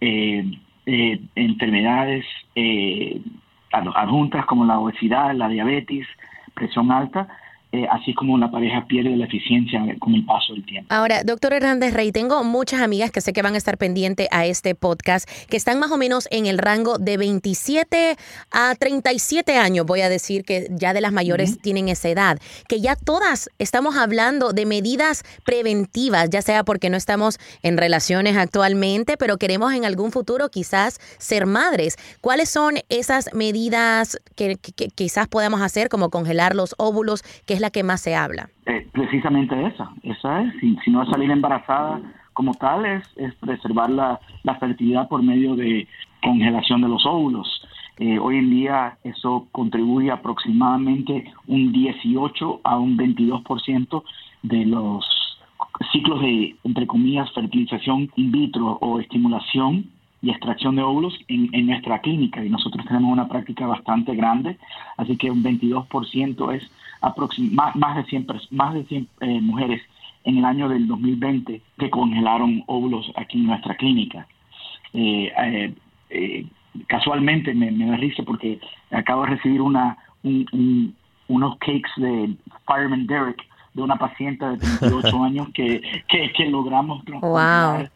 eh, 0.00 0.44
eh, 0.86 1.20
enfermedades 1.36 2.24
eh, 2.56 3.20
adjuntas 3.70 4.44
como 4.46 4.64
la 4.64 4.78
obesidad, 4.78 5.34
la 5.34 5.48
diabetes, 5.48 6.06
presión 6.54 6.90
alta, 6.90 7.28
eh, 7.72 7.86
así 7.90 8.12
como 8.12 8.36
la 8.36 8.50
pareja 8.50 8.84
pierde 8.86 9.16
la 9.16 9.24
eficiencia 9.24 9.80
con 9.98 10.14
el 10.14 10.26
paso 10.26 10.52
del 10.52 10.62
tiempo. 10.66 10.94
Ahora, 10.94 11.24
doctor 11.24 11.54
Hernández 11.54 11.94
Rey, 11.94 12.12
tengo 12.12 12.44
muchas 12.44 12.82
amigas 12.82 13.10
que 13.10 13.22
sé 13.22 13.32
que 13.32 13.40
van 13.40 13.54
a 13.54 13.56
estar 13.56 13.78
pendientes 13.78 14.28
a 14.30 14.44
este 14.44 14.74
podcast, 14.74 15.26
que 15.48 15.56
están 15.56 15.78
más 15.78 15.90
o 15.90 15.96
menos 15.96 16.28
en 16.30 16.44
el 16.44 16.58
rango 16.58 16.98
de 16.98 17.16
27 17.16 18.16
a 18.50 18.74
37 18.74 19.56
años, 19.56 19.86
voy 19.86 20.02
a 20.02 20.10
decir 20.10 20.44
que 20.44 20.66
ya 20.70 20.92
de 20.92 21.00
las 21.00 21.12
mayores 21.12 21.62
tienen 21.62 21.88
esa 21.88 22.10
edad, 22.10 22.38
que 22.68 22.82
ya 22.82 22.94
todas 22.94 23.48
estamos 23.58 23.96
hablando 23.96 24.52
de 24.52 24.66
medidas 24.66 25.22
preventivas, 25.46 26.28
ya 26.28 26.42
sea 26.42 26.64
porque 26.64 26.90
no 26.90 26.98
estamos 26.98 27.38
en 27.62 27.78
relaciones 27.78 28.36
actualmente, 28.36 29.16
pero 29.16 29.38
queremos 29.38 29.72
en 29.72 29.86
algún 29.86 30.12
futuro 30.12 30.50
quizás 30.50 31.00
ser 31.16 31.46
madres. 31.46 31.96
¿Cuáles 32.20 32.50
son 32.50 32.74
esas 32.90 33.32
medidas 33.32 34.18
que, 34.36 34.58
quizás 34.94 35.26
podamos 35.26 35.62
hacer, 35.62 35.88
como 35.88 36.10
congelar 36.10 36.54
los 36.54 36.74
óvulos, 36.76 37.22
que 37.46 37.54
es 37.54 37.61
la 37.62 37.70
que 37.70 37.82
más 37.82 38.02
se 38.02 38.14
habla? 38.14 38.50
Eh, 38.66 38.86
precisamente 38.92 39.54
esa, 39.66 39.90
esa 40.02 40.42
es. 40.42 40.52
Si, 40.60 40.90
no 40.90 41.06
salir 41.06 41.30
embarazada 41.30 42.00
como 42.34 42.52
tal, 42.54 42.84
es, 42.84 43.04
es 43.16 43.34
preservar 43.36 43.88
la, 43.88 44.20
fertilidad 44.60 45.08
por 45.08 45.22
medio 45.22 45.56
de 45.56 45.88
congelación 46.22 46.82
de 46.82 46.88
los 46.88 47.06
óvulos. 47.06 47.48
Eh, 47.98 48.18
hoy 48.18 48.38
en 48.38 48.50
día 48.50 48.98
eso 49.04 49.46
contribuye 49.52 50.10
aproximadamente 50.10 51.32
un 51.46 51.72
18 51.72 52.60
a 52.64 52.78
un 52.78 52.98
22% 52.98 54.02
de 54.42 54.66
los 54.66 55.04
ciclos 55.92 56.20
de, 56.20 56.56
entre 56.64 56.86
comillas, 56.86 57.32
fertilización 57.32 58.10
in 58.16 58.32
vitro 58.32 58.78
o 58.80 58.98
estimulación 58.98 59.90
y 60.22 60.30
extracción 60.30 60.76
de 60.76 60.82
óvulos 60.82 61.18
en, 61.28 61.50
en, 61.52 61.66
nuestra 61.66 62.00
clínica 62.00 62.44
y 62.44 62.48
nosotros 62.48 62.86
tenemos 62.86 63.12
una 63.12 63.28
práctica 63.28 63.66
bastante 63.66 64.14
grande, 64.14 64.56
así 64.96 65.16
que 65.16 65.30
un 65.30 65.42
22% 65.42 66.54
es 66.54 66.70
más, 67.50 67.74
más 67.74 67.96
de 67.96 68.04
100, 68.04 68.26
más 68.52 68.74
de 68.74 68.84
100 68.84 69.08
eh, 69.20 69.40
mujeres 69.40 69.82
en 70.24 70.38
el 70.38 70.44
año 70.44 70.68
del 70.68 70.86
2020 70.86 71.60
que 71.76 71.90
congelaron 71.90 72.62
óvulos 72.66 73.10
aquí 73.16 73.38
en 73.38 73.46
nuestra 73.46 73.74
clínica. 73.74 74.28
Eh, 74.94 75.74
eh, 76.10 76.46
casualmente 76.86 77.52
me, 77.54 77.72
me 77.72 77.86
da 77.86 77.96
risa 77.96 78.22
porque 78.22 78.60
acabo 78.92 79.22
de 79.22 79.30
recibir 79.30 79.60
una, 79.60 79.98
unos 81.28 81.58
cakes 81.58 81.90
de 81.96 82.36
Fireman 82.66 83.06
Derek 83.08 83.42
de 83.74 83.82
una 83.82 83.96
paciente 83.96 84.44
de 84.44 84.58
38 84.58 85.24
años 85.24 85.48
que, 85.52 85.80
que, 86.08 86.32
que 86.32 86.46
logramos 86.46 87.02
wow. 87.06 87.88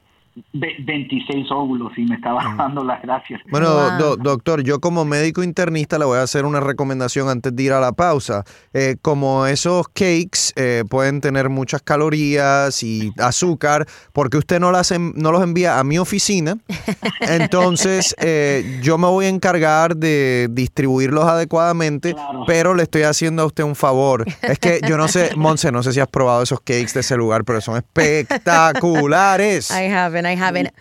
26 0.52 1.50
óvulos 1.50 1.93
y 1.97 2.02
me 2.05 2.16
estaba 2.16 2.43
mm. 2.43 2.57
dando 2.57 2.85
las 2.85 3.00
gracias. 3.02 3.40
Bueno, 3.50 4.16
doctor, 4.16 4.62
yo 4.62 4.81
como 4.81 5.05
médico 5.05 5.43
internista 5.43 5.99
le 5.99 6.05
voy 6.05 6.19
a 6.19 6.23
hacer 6.23 6.45
una 6.45 6.61
recomendación 6.61 7.28
antes 7.28 7.55
de 7.55 7.62
ir 7.62 7.73
a 7.73 7.81
la 7.81 7.93
pausa. 7.93 8.45
Eh, 8.75 8.97
como 9.00 9.47
esos 9.47 9.88
cakes 9.88 10.52
eh, 10.57 10.85
pueden 10.88 11.21
tener 11.21 11.49
muchas 11.49 11.83
calorías 11.83 12.83
y 12.83 13.12
azúcar, 13.19 13.87
porque 14.12 14.37
usted 14.37 14.61
no, 14.61 14.73
las 14.73 14.93
no 14.99 15.33
los 15.33 15.43
envía 15.43 15.78
a 15.78 15.85
mi 15.85 15.99
oficina, 15.99 16.59
entonces 17.21 18.14
eh, 18.19 18.81
yo 18.83 18.99
me 18.99 19.07
voy 19.07 19.26
a 19.26 19.28
encargar 19.28 19.97
de 19.97 20.49
distribuirlos 20.50 21.25
adecuadamente, 21.25 22.14
pero 22.47 22.75
le 22.75 22.83
estoy 22.83 23.02
haciendo 23.02 23.43
a 23.43 23.47
usted 23.47 23.64
un 23.64 23.75
favor. 23.75 24.25
Es 24.43 24.59
que 24.59 24.81
yo 24.87 24.97
no 24.97 25.09
sé, 25.09 25.31
Monse, 25.37 25.73
no 25.73 25.83
sé 25.83 25.93
si 25.93 26.00
has 26.00 26.09
probado 26.09 26.43
esos 26.43 26.61
cakes 26.61 26.93
de 26.95 27.00
ese 27.00 27.16
lugar, 27.16 27.45
pero 27.45 27.61
son 27.61 27.76
espectaculares. 27.78 29.71
I 29.71 29.90
haven't. 29.90 30.25
I 30.26 30.40
haven't. 30.40 30.73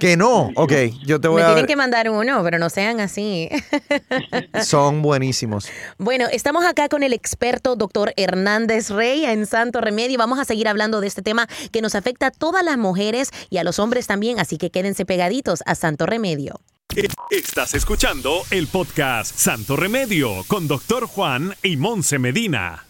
Que 0.00 0.16
no, 0.16 0.50
ok, 0.56 0.72
yo 1.04 1.20
te 1.20 1.28
voy 1.28 1.42
Me 1.42 1.46
a... 1.46 1.48
tienen 1.48 1.66
que 1.66 1.76
mandar 1.76 2.08
uno, 2.08 2.42
pero 2.42 2.58
no 2.58 2.70
sean 2.70 3.00
así. 3.00 3.50
Son 4.64 5.02
buenísimos. 5.02 5.68
Bueno, 5.98 6.26
estamos 6.32 6.64
acá 6.64 6.88
con 6.88 7.02
el 7.02 7.12
experto 7.12 7.76
doctor 7.76 8.14
Hernández 8.16 8.88
Rey 8.88 9.26
en 9.26 9.44
Santo 9.44 9.82
Remedio. 9.82 10.16
Vamos 10.16 10.38
a 10.38 10.46
seguir 10.46 10.68
hablando 10.68 11.02
de 11.02 11.06
este 11.06 11.20
tema 11.20 11.46
que 11.70 11.82
nos 11.82 11.94
afecta 11.94 12.28
a 12.28 12.30
todas 12.30 12.64
las 12.64 12.78
mujeres 12.78 13.28
y 13.50 13.58
a 13.58 13.64
los 13.64 13.78
hombres 13.78 14.06
también, 14.06 14.40
así 14.40 14.56
que 14.56 14.70
quédense 14.70 15.04
pegaditos 15.04 15.62
a 15.66 15.74
Santo 15.74 16.06
Remedio. 16.06 16.60
Estás 17.30 17.74
escuchando 17.74 18.42
el 18.50 18.68
podcast 18.68 19.36
Santo 19.36 19.76
Remedio 19.76 20.44
con 20.48 20.66
doctor 20.66 21.06
Juan 21.06 21.54
y 21.62 21.76
Monse 21.76 22.18
Medina 22.18 22.89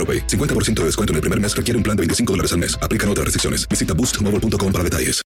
50% 0.07 0.73
de 0.73 0.85
descuento 0.85 1.13
en 1.13 1.15
el 1.15 1.21
primer 1.21 1.39
mes 1.39 1.55
requiere 1.55 1.77
un 1.77 1.83
plan 1.83 1.95
de 1.95 2.01
25 2.01 2.33
dólares 2.33 2.51
al 2.53 2.59
mes. 2.59 2.77
Aplican 2.81 3.09
otras 3.09 3.25
restricciones. 3.25 3.67
Visita 3.67 3.93
boostmobile.com 3.93 4.71
para 4.71 4.83
detalles. 4.83 5.21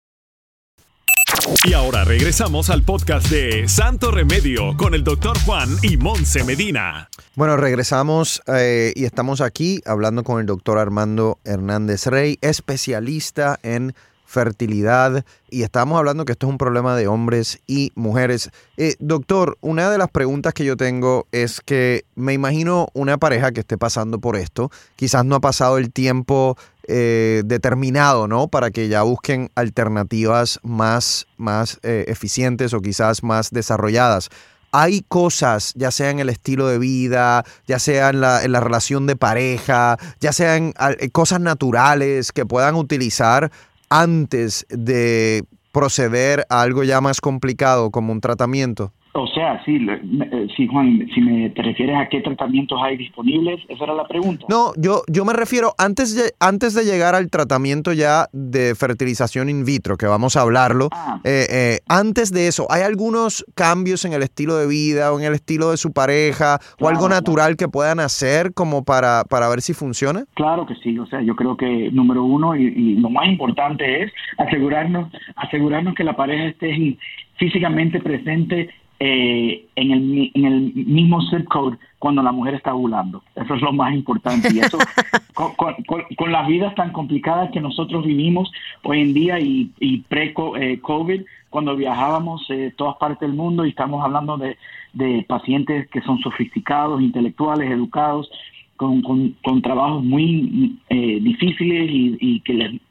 Y 1.63 1.73
ahora 1.73 2.03
regresamos 2.03 2.69
al 2.69 2.83
podcast 2.83 3.27
de 3.29 3.67
Santo 3.67 4.11
Remedio 4.11 4.75
con 4.77 4.95
el 4.95 5.03
doctor 5.03 5.37
Juan 5.45 5.69
y 5.81 5.97
Monse 5.97 6.43
Medina. 6.43 7.09
Bueno, 7.35 7.57
regresamos 7.57 8.41
eh, 8.47 8.93
y 8.95 9.05
estamos 9.05 9.41
aquí 9.41 9.81
hablando 9.85 10.23
con 10.23 10.39
el 10.39 10.45
doctor 10.45 10.77
Armando 10.77 11.39
Hernández 11.43 12.07
Rey, 12.07 12.37
especialista 12.41 13.59
en 13.61 13.93
fertilidad 14.35 15.23
y 15.49 15.63
estamos 15.63 15.97
hablando 15.97 16.25
que 16.25 16.33
esto 16.33 16.47
es 16.47 16.51
un 16.51 16.57
problema 16.57 16.93
de 16.97 17.07
hombres 17.07 17.61
y 17.67 17.93
mujeres. 17.95 18.51
Eh, 18.75 18.95
doctor, 18.99 19.57
una 19.61 19.89
de 19.89 19.97
las 19.97 20.09
preguntas 20.09 20.53
que 20.53 20.65
yo 20.65 20.75
tengo 20.75 21.25
es 21.31 21.61
que 21.61 22.03
me 22.15 22.33
imagino 22.33 22.89
una 22.93 23.17
pareja 23.17 23.53
que 23.53 23.61
esté 23.61 23.77
pasando 23.77 24.19
por 24.19 24.35
esto, 24.35 24.71
quizás 24.97 25.23
no 25.23 25.35
ha 25.35 25.39
pasado 25.39 25.77
el 25.77 25.93
tiempo 25.93 26.57
eh, 26.89 27.43
determinado, 27.45 28.27
¿no? 28.27 28.49
Para 28.49 28.71
que 28.71 28.89
ya 28.89 29.03
busquen 29.03 29.49
alternativas 29.55 30.59
más, 30.63 31.27
más 31.37 31.79
eh, 31.81 32.03
eficientes 32.09 32.73
o 32.73 32.81
quizás 32.81 33.23
más 33.23 33.51
desarrolladas 33.51 34.29
hay 34.77 35.05
cosas, 35.07 35.71
ya 35.77 35.89
sea 35.89 36.09
en 36.09 36.19
el 36.19 36.27
estilo 36.27 36.67
de 36.67 36.77
vida, 36.77 37.45
ya 37.65 37.79
sea 37.79 38.09
en 38.09 38.19
la, 38.19 38.43
en 38.43 38.51
la 38.51 38.59
relación 38.59 39.07
de 39.07 39.15
pareja, 39.15 39.97
ya 40.19 40.33
sean 40.33 40.73
cosas 41.13 41.39
naturales 41.39 42.33
que 42.33 42.45
puedan 42.45 42.75
utilizar 42.75 43.53
antes 43.89 44.65
de 44.69 45.43
proceder 45.71 46.45
a 46.49 46.61
algo 46.61 46.83
ya 46.83 47.01
más 47.01 47.21
complicado 47.21 47.91
como 47.91 48.13
un 48.13 48.21
tratamiento? 48.21 48.93
O 49.17 49.27
sea, 49.27 49.63
sí, 49.63 49.77
eh, 49.87 50.47
sí, 50.57 50.67
Juan, 50.67 51.07
si 51.15 51.21
me 51.21 51.49
te 51.51 51.61
refieres 51.61 51.95
a 51.95 52.09
qué 52.09 52.19
tratamientos 52.19 52.77
hay 52.83 52.97
disponibles, 52.97 53.61
esa 53.69 53.85
era 53.85 53.93
la 53.93 54.05
pregunta. 54.05 54.45
No, 54.49 54.73
yo, 54.75 55.03
yo 55.07 55.23
me 55.23 55.31
refiero 55.31 55.73
antes 55.77 56.17
de, 56.17 56.33
antes 56.41 56.73
de 56.73 56.83
llegar 56.83 57.15
al 57.15 57.29
tratamiento 57.29 57.93
ya 57.93 58.27
de 58.33 58.75
fertilización 58.75 59.47
in 59.47 59.63
vitro, 59.63 59.95
que 59.95 60.05
vamos 60.05 60.35
a 60.35 60.41
hablarlo, 60.41 60.89
ah. 60.91 61.21
eh, 61.23 61.47
eh, 61.49 61.79
antes 61.87 62.33
de 62.33 62.49
eso, 62.49 62.67
¿hay 62.69 62.81
algunos 62.81 63.45
cambios 63.55 64.03
en 64.03 64.11
el 64.11 64.21
estilo 64.21 64.57
de 64.57 64.67
vida 64.67 65.13
o 65.13 65.19
en 65.19 65.25
el 65.25 65.33
estilo 65.33 65.71
de 65.71 65.77
su 65.77 65.93
pareja 65.93 66.59
o 66.81 66.89
algo 66.89 67.07
natural 67.07 67.55
que 67.55 67.69
puedan 67.69 68.01
hacer 68.01 68.53
como 68.53 68.83
para, 68.83 69.23
para 69.29 69.47
ver 69.47 69.61
si 69.61 69.73
funciona? 69.73 70.25
Claro 70.33 70.65
que 70.65 70.75
sí, 70.75 70.99
o 70.99 71.05
sea, 71.05 71.21
yo 71.21 71.37
creo 71.37 71.55
que 71.55 71.89
número 71.93 72.25
uno 72.25 72.53
y, 72.53 72.65
y 72.65 72.95
lo 72.95 73.09
más 73.09 73.29
importante 73.29 74.03
es 74.03 74.11
asegurarnos, 74.37 75.09
asegurarnos 75.37 75.95
que 75.95 76.03
la 76.03 76.17
pareja 76.17 76.47
esté 76.47 76.97
físicamente 77.37 78.01
presente 78.01 78.69
eh, 78.99 79.65
en, 79.75 79.91
el, 79.91 80.31
en 80.33 80.45
el 80.45 80.73
mismo 80.73 81.21
zip 81.29 81.47
code 81.47 81.77
cuando 81.99 82.23
la 82.23 82.31
mujer 82.31 82.55
está 82.55 82.73
ovulando. 82.73 83.23
Eso 83.35 83.55
es 83.55 83.61
lo 83.61 83.73
más 83.73 83.93
importante. 83.93 84.49
Y 84.53 84.59
eso, 84.59 84.77
con, 85.33 86.31
las 86.31 86.47
vidas 86.47 86.73
tan 86.75 86.91
complicadas 86.91 87.51
que 87.51 87.61
nosotros 87.61 88.05
vivimos 88.05 88.51
hoy 88.83 89.01
en 89.01 89.13
día 89.13 89.39
y, 89.39 89.71
y 89.79 89.99
pre-COVID, 90.01 91.21
eh, 91.21 91.25
cuando 91.49 91.75
viajábamos 91.75 92.45
eh, 92.49 92.73
todas 92.75 92.97
partes 92.97 93.21
del 93.21 93.33
mundo 93.33 93.65
y 93.65 93.69
estamos 93.69 94.03
hablando 94.03 94.37
de, 94.37 94.57
de 94.93 95.25
pacientes 95.27 95.87
que 95.89 96.01
son 96.01 96.19
sofisticados, 96.19 97.01
intelectuales, 97.01 97.71
educados, 97.71 98.29
con, 98.75 99.01
con, 99.01 99.61
trabajos 99.61 100.03
muy 100.03 100.77
eh, 100.89 101.19
difíciles 101.21 101.89
y, 101.89 102.17
y, 102.19 102.39
que 102.41 102.53
les 102.53 102.81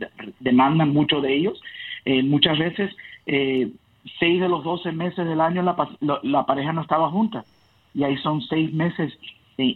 demandan 0.40 0.92
mucho 0.92 1.20
de 1.20 1.34
ellos, 1.34 1.60
eh, 2.04 2.22
muchas 2.22 2.58
veces 2.58 2.90
eh, 3.26 3.70
seis 4.18 4.40
de 4.40 4.48
los 4.48 4.64
doce 4.64 4.92
meses 4.92 5.26
del 5.26 5.40
año 5.40 5.62
la, 5.62 5.76
la, 6.22 6.46
pareja 6.46 6.72
no 6.72 6.82
estaba 6.82 7.10
junta. 7.10 7.44
Y 7.94 8.04
ahí 8.04 8.16
son 8.18 8.42
seis 8.42 8.72
meses 8.72 9.12
eh, 9.56 9.72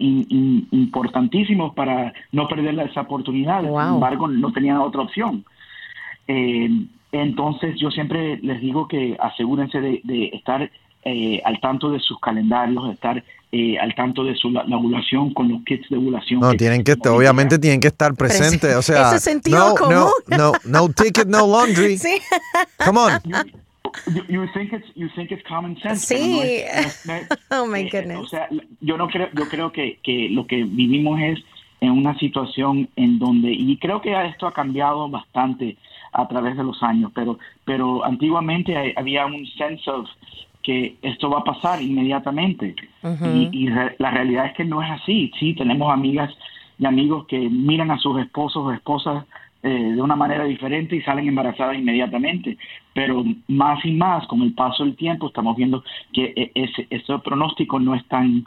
importantísimos 0.71 1.75
para 1.75 2.13
no 2.33 2.49
perder 2.49 2.79
esa 2.81 3.03
oportunidad. 3.03 3.61
Sin 3.61 3.95
embargo, 3.95 4.29
no 4.29 4.53
tenían 4.53 4.79
otra 4.79 5.03
opción. 5.03 5.45
Eh, 6.27 6.69
entonces, 7.13 7.77
yo 7.81 7.91
siempre 7.91 8.39
les 8.39 8.61
digo 8.61 8.87
que 8.89 9.17
asegúrense 9.19 9.81
de, 9.81 10.31
estar 10.33 10.71
eh, 11.05 11.41
al 11.45 11.61
tanto 11.61 11.91
de 11.91 12.01
sus 12.01 12.19
calendarios, 12.21 12.87
de 12.87 12.93
estar 12.93 13.25
al 13.81 13.95
tanto 13.95 14.25
de 14.25 14.35
su 14.35 14.51
la, 14.51 14.63
ovulación 14.65 15.33
con 15.33 15.49
los 15.49 15.63
kits 15.65 15.89
de 15.89 15.97
ovulación. 15.97 16.41
No, 16.41 16.53
tienen 16.53 16.85
que, 16.85 16.97
obviamente 17.09 17.59
tienen 17.59 17.81
que 17.81 17.89
estar 17.89 18.15
presentes, 18.15 18.77
o 18.77 18.83
sea, 18.83 19.13
no, 19.51 19.75
no, 19.89 20.11
no, 20.27 20.53
no 20.65 20.89
ticket, 20.91 21.29
no 21.29 21.47
laundry. 21.47 21.97
Sí. 21.99 22.19
Come 22.85 22.99
on. 22.99 23.68
You, 24.07 24.25
you, 24.29 24.49
think 24.55 24.73
it's 24.73 24.87
you 24.95 25.09
think 25.15 25.31
it's 25.31 25.43
common 25.47 25.77
sense. 25.81 26.07
Sí. 26.07 26.65
oh 27.51 27.67
my 27.67 27.81
eh, 27.81 27.89
goodness. 27.91 28.19
o 28.19 28.27
sea, 28.27 28.49
yo 28.81 28.97
no 28.97 29.09
creo 29.09 29.29
yo 29.35 29.49
creo 29.49 29.73
que, 29.73 29.99
que 30.03 30.29
lo 30.31 30.47
que 30.47 30.65
vivimos 30.65 31.21
es 31.21 31.39
en 31.81 31.91
una 31.91 32.19
situación 32.19 32.89
en 32.97 33.19
donde 33.19 33.53
y 33.53 33.77
creo 33.79 34.01
que 34.01 34.13
esto 34.27 34.47
ha 34.47 34.53
cambiado 34.53 35.09
bastante 35.09 35.77
a 36.13 36.27
través 36.27 36.57
de 36.57 36.65
los 36.65 36.83
años, 36.83 37.13
pero 37.15 37.39
pero 37.65 38.05
antiguamente 38.05 38.95
había 38.97 39.27
un 39.27 39.47
sense 39.47 39.91
of 39.91 40.09
que 40.63 40.97
esto 41.03 41.31
va 41.31 41.41
a 41.41 41.45
pasar 41.45 41.81
inmediatamente 41.81 42.75
y, 43.03 43.49
y 43.53 43.69
la 43.69 44.11
realidad 44.11 44.47
es 44.47 44.55
que 44.55 44.65
no 44.65 44.83
es 44.83 44.91
así. 44.91 45.31
Sí, 45.39 45.55
tenemos 45.55 45.93
amigas 45.93 46.31
y 46.79 46.87
amigos 46.87 47.27
que 47.27 47.39
miran 47.39 47.91
a 47.91 47.99
sus 47.99 48.21
esposos 48.21 48.65
o 48.65 48.73
esposas 48.73 49.25
eh, 49.63 49.69
de 49.69 50.01
una 50.01 50.15
manera 50.15 50.45
diferente 50.45 50.95
y 50.95 51.03
salen 51.03 51.27
embarazadas 51.27 51.77
inmediatamente. 51.77 52.57
Pero 52.99 53.23
más 53.47 53.79
y 53.85 53.93
más, 53.93 54.27
con 54.27 54.43
el 54.43 54.53
paso 54.55 54.83
del 54.83 54.97
tiempo, 54.97 55.29
estamos 55.29 55.57
viendo 55.57 55.85
que 56.13 56.33
e, 56.35 56.51
ese, 56.57 56.89
ese 56.91 57.17
pronóstico 57.21 57.79
no 57.79 57.95
es 57.95 58.05
tan 58.09 58.45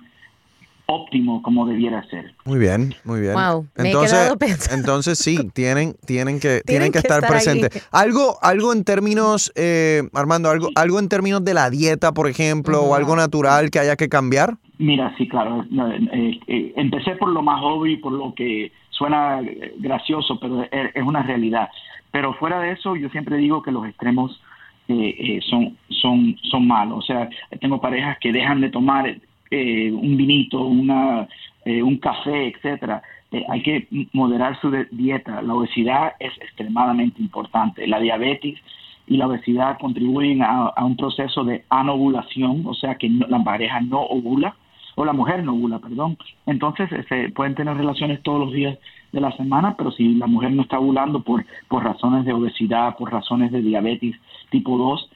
óptimo 0.87 1.41
como 1.41 1.65
debiera 1.65 2.03
ser. 2.09 2.35
Muy 2.43 2.59
bien, 2.59 2.93
muy 3.05 3.21
bien. 3.21 3.33
Wow, 3.35 3.65
entonces, 3.77 4.69
entonces 4.73 5.17
sí, 5.19 5.37
tienen, 5.53 5.95
tienen 6.05 6.41
que, 6.41 6.63
tienen, 6.65 6.91
que, 6.91 6.97
estar, 6.97 7.25
presentes. 7.25 7.87
Algo, 7.93 8.39
algo 8.41 8.73
en 8.73 8.83
términos, 8.83 9.53
eh, 9.55 10.01
Armando, 10.13 10.49
algo, 10.49 10.67
algo 10.75 10.99
en 10.99 11.07
términos 11.07 11.45
de 11.45 11.53
la 11.53 11.69
dieta, 11.69 12.11
por 12.11 12.27
ejemplo, 12.27 12.81
o 12.81 12.93
algo 12.93 13.15
natural 13.15 13.71
que 13.71 13.79
haya 13.79 13.95
que 13.95 14.09
cambiar. 14.09 14.57
Mira, 14.79 15.15
sí, 15.17 15.29
claro. 15.29 15.63
Eh, 16.11 16.73
empecé 16.75 17.15
por 17.15 17.29
lo 17.29 17.41
más 17.41 17.61
obvio 17.63 17.93
y 17.93 17.97
por 17.97 18.11
lo 18.11 18.33
que 18.35 18.73
suena 18.89 19.39
gracioso, 19.77 20.37
pero 20.41 20.63
es 20.69 21.03
una 21.05 21.23
realidad. 21.23 21.69
Pero 22.11 22.33
fuera 22.33 22.59
de 22.59 22.71
eso, 22.71 22.95
yo 22.95 23.09
siempre 23.09 23.37
digo 23.37 23.61
que 23.61 23.71
los 23.71 23.87
extremos 23.87 24.41
eh, 24.87 25.15
eh, 25.17 25.39
son, 25.49 25.77
son, 25.89 26.37
son 26.43 26.67
malos. 26.67 26.99
O 26.99 27.01
sea, 27.01 27.29
tengo 27.59 27.79
parejas 27.79 28.17
que 28.19 28.31
dejan 28.33 28.61
de 28.61 28.69
tomar 28.69 29.15
eh, 29.49 29.91
un 29.91 30.17
vinito, 30.17 30.61
una, 30.61 31.27
un 31.65 31.97
café, 31.97 32.47
etcétera. 32.47 33.01
hay 33.49 33.61
que 33.61 33.87
moderar 34.13 34.59
su 34.59 34.71
dieta. 34.91 35.41
La 35.41 35.53
obesidad 35.53 36.13
es 36.19 36.33
extremadamente 36.41 37.21
importante. 37.21 37.87
La 37.87 37.99
diabetes 37.99 38.59
y 39.07 39.17
la 39.17 39.27
obesidad 39.27 39.77
contribuyen 39.79 40.41
a, 40.41 40.73
un 40.83 40.95
proceso 40.95 41.43
de 41.43 41.63
anovulación, 41.69 42.63
o 42.65 42.73
sea 42.73 42.95
que 42.95 43.09
la 43.09 43.43
pareja 43.43 43.81
no 43.81 44.01
ovula 44.01 44.55
o 44.95 45.05
la 45.05 45.13
mujer 45.13 45.43
no 45.43 45.53
ovula, 45.53 45.79
perdón. 45.79 46.17
Entonces 46.45 46.91
este, 46.91 47.29
pueden 47.29 47.55
tener 47.55 47.75
relaciones 47.77 48.21
todos 48.23 48.39
los 48.39 48.53
días 48.53 48.77
de 49.11 49.21
la 49.21 49.31
semana, 49.35 49.75
pero 49.77 49.91
si 49.91 50.15
la 50.15 50.27
mujer 50.27 50.51
no 50.51 50.63
está 50.63 50.79
ovulando 50.79 51.21
por, 51.21 51.45
por 51.67 51.83
razones 51.83 52.25
de 52.25 52.33
obesidad, 52.33 52.95
por 52.97 53.11
razones 53.11 53.51
de 53.51 53.61
diabetes 53.61 54.15
tipo 54.49 54.77
2, 54.77 55.09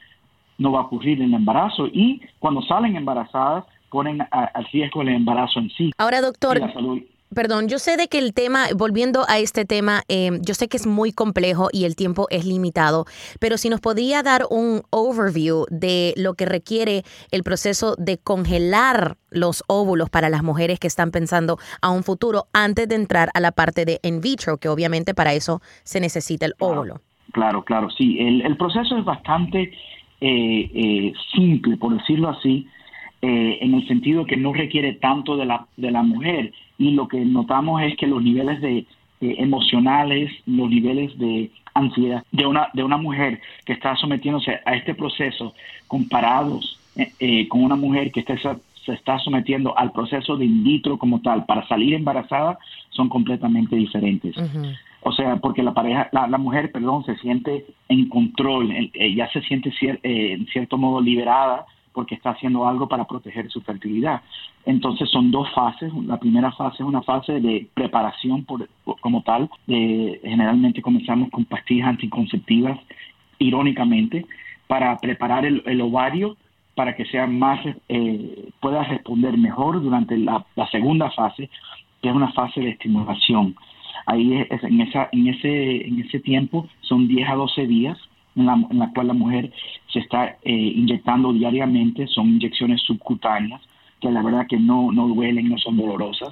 no 0.58 0.72
va 0.72 0.80
a 0.80 0.84
ocurrir 0.84 1.20
el 1.22 1.32
embarazo. 1.34 1.86
Y 1.86 2.20
cuando 2.38 2.62
salen 2.62 2.96
embarazadas, 2.96 3.64
ponen 3.90 4.20
al 4.30 4.64
riesgo 4.72 5.02
el 5.02 5.08
embarazo 5.08 5.60
en 5.60 5.70
sí. 5.70 5.92
Ahora, 5.98 6.20
doctor, 6.20 6.60
Perdón, 7.34 7.68
yo 7.68 7.78
sé 7.78 7.96
de 7.96 8.08
que 8.08 8.18
el 8.18 8.32
tema, 8.34 8.66
volviendo 8.76 9.24
a 9.28 9.38
este 9.38 9.64
tema, 9.64 10.02
em, 10.08 10.40
yo 10.42 10.54
sé 10.54 10.68
que 10.68 10.76
es 10.76 10.86
muy 10.86 11.12
complejo 11.12 11.68
y 11.72 11.84
el 11.84 11.96
tiempo 11.96 12.26
es 12.30 12.44
limitado, 12.46 13.04
pero 13.40 13.58
si 13.58 13.68
nos 13.68 13.80
podría 13.80 14.22
dar 14.22 14.42
un 14.48 14.82
overview 14.90 15.66
de 15.70 16.14
lo 16.16 16.34
que 16.34 16.46
requiere 16.46 17.02
el 17.32 17.42
proceso 17.42 17.96
de 17.98 18.18
congelar 18.18 19.16
los 19.30 19.64
óvulos 19.66 20.08
para 20.08 20.28
las 20.28 20.42
mujeres 20.42 20.78
que 20.78 20.86
están 20.86 21.10
pensando 21.10 21.58
a 21.82 21.90
un 21.90 22.04
futuro 22.04 22.44
antes 22.52 22.88
de 22.88 22.94
entrar 22.94 23.28
a 23.34 23.40
la 23.40 23.52
parte 23.52 23.84
de 23.84 23.98
in 24.02 24.20
vitro, 24.20 24.58
que 24.58 24.68
obviamente 24.68 25.12
para 25.12 25.34
eso 25.34 25.60
se 25.82 26.00
necesita 26.00 26.46
el 26.46 26.54
óvulo. 26.58 27.00
Claro, 27.32 27.64
claro, 27.64 27.90
sí. 27.90 28.18
El, 28.18 28.56
proceso 28.56 28.96
es 28.96 29.04
bastante 29.04 29.72
eh, 30.20 30.70
eh, 30.74 31.12
simple, 31.34 31.76
por 31.76 31.92
decirlo 31.98 32.30
así, 32.30 32.66
eh, 33.20 33.58
en 33.60 33.74
el 33.74 33.86
sentido 33.88 34.24
que 34.24 34.36
no 34.36 34.52
requiere 34.52 34.94
tanto 34.94 35.36
de 35.36 35.44
la, 35.44 35.66
de 35.76 35.90
la 35.90 36.02
mujer 36.02 36.52
y 36.78 36.92
lo 36.92 37.08
que 37.08 37.24
notamos 37.24 37.82
es 37.82 37.96
que 37.96 38.06
los 38.06 38.22
niveles 38.22 38.60
de 38.60 38.86
emocionales, 39.20 40.30
los 40.46 40.68
niveles 40.68 41.16
de 41.18 41.50
ansiedad 41.76 42.24
de 42.32 42.46
una, 42.46 42.68
de 42.72 42.82
una 42.82 42.96
mujer 42.96 43.40
que 43.64 43.72
está 43.72 43.96
sometiéndose 43.96 44.60
a 44.64 44.74
este 44.74 44.94
proceso 44.94 45.54
comparados 45.86 46.78
eh, 46.96 47.12
eh, 47.20 47.48
con 47.48 47.62
una 47.62 47.76
mujer 47.76 48.10
que 48.10 48.20
está, 48.20 48.36
se 48.36 48.92
está 48.92 49.18
sometiendo 49.18 49.76
al 49.76 49.92
proceso 49.92 50.36
de 50.36 50.46
in 50.46 50.64
vitro 50.64 50.98
como 50.98 51.20
tal 51.20 51.44
para 51.44 51.66
salir 51.68 51.94
embarazada 51.94 52.58
son 52.90 53.08
completamente 53.08 53.76
diferentes. 53.76 54.34
O 55.02 55.12
sea, 55.12 55.36
porque 55.36 55.62
la 55.62 55.72
pareja, 55.72 56.08
la, 56.12 56.38
mujer, 56.38 56.72
perdón, 56.72 57.04
se 57.04 57.16
siente 57.18 57.64
en 57.88 58.08
control, 58.08 58.90
ella 58.94 59.30
se 59.32 59.40
siente 59.42 59.72
eh, 59.80 60.32
en 60.32 60.46
cierto 60.46 60.78
modo 60.78 61.00
liberada 61.00 61.66
porque 61.96 62.14
está 62.14 62.32
haciendo 62.32 62.68
algo 62.68 62.88
para 62.88 63.06
proteger 63.06 63.48
su 63.48 63.62
fertilidad. 63.62 64.20
Entonces 64.66 65.08
son 65.08 65.30
dos 65.30 65.48
fases. 65.54 65.90
La 66.04 66.20
primera 66.20 66.52
fase 66.52 66.82
es 66.82 66.86
una 66.86 67.00
fase 67.00 67.40
de 67.40 67.68
preparación 67.72 68.44
por, 68.44 68.68
como 69.00 69.22
tal. 69.22 69.48
generalmente 69.66 70.82
comenzamos 70.82 71.30
con 71.30 71.46
pastillas 71.46 71.88
anticonceptivas, 71.88 72.78
irónicamente, 73.38 74.26
para 74.66 74.94
preparar 74.98 75.46
el, 75.46 75.80
ovario 75.80 76.36
para 76.74 76.94
que 76.94 77.06
sea 77.06 77.26
más 77.26 77.60
eh, 77.88 78.50
pueda 78.60 78.84
responder 78.84 79.38
mejor 79.38 79.80
durante 79.82 80.18
la, 80.18 80.44
segunda 80.70 81.10
fase, 81.12 81.48
que 82.02 82.10
es 82.10 82.14
una 82.14 82.30
fase 82.32 82.60
de 82.60 82.70
estimulación. 82.72 83.56
Ahí 84.04 84.46
en 84.50 85.28
ese 85.28 86.20
tiempo 86.20 86.68
son 86.82 87.08
10 87.08 87.26
a 87.30 87.34
12 87.36 87.66
días 87.66 87.98
en 88.36 88.46
la, 88.46 88.52
en 88.70 88.78
la 88.78 88.90
cual 88.92 89.08
la 89.08 89.14
mujer 89.14 89.52
se 89.92 90.00
está 90.00 90.36
eh, 90.42 90.52
inyectando 90.52 91.32
diariamente, 91.32 92.06
son 92.06 92.28
inyecciones 92.28 92.82
subcutáneas 92.82 93.60
que 94.00 94.10
la 94.10 94.22
verdad 94.22 94.46
que 94.48 94.58
no, 94.58 94.92
no 94.92 95.08
duelen, 95.08 95.48
no 95.48 95.58
son 95.58 95.76
dolorosas 95.76 96.28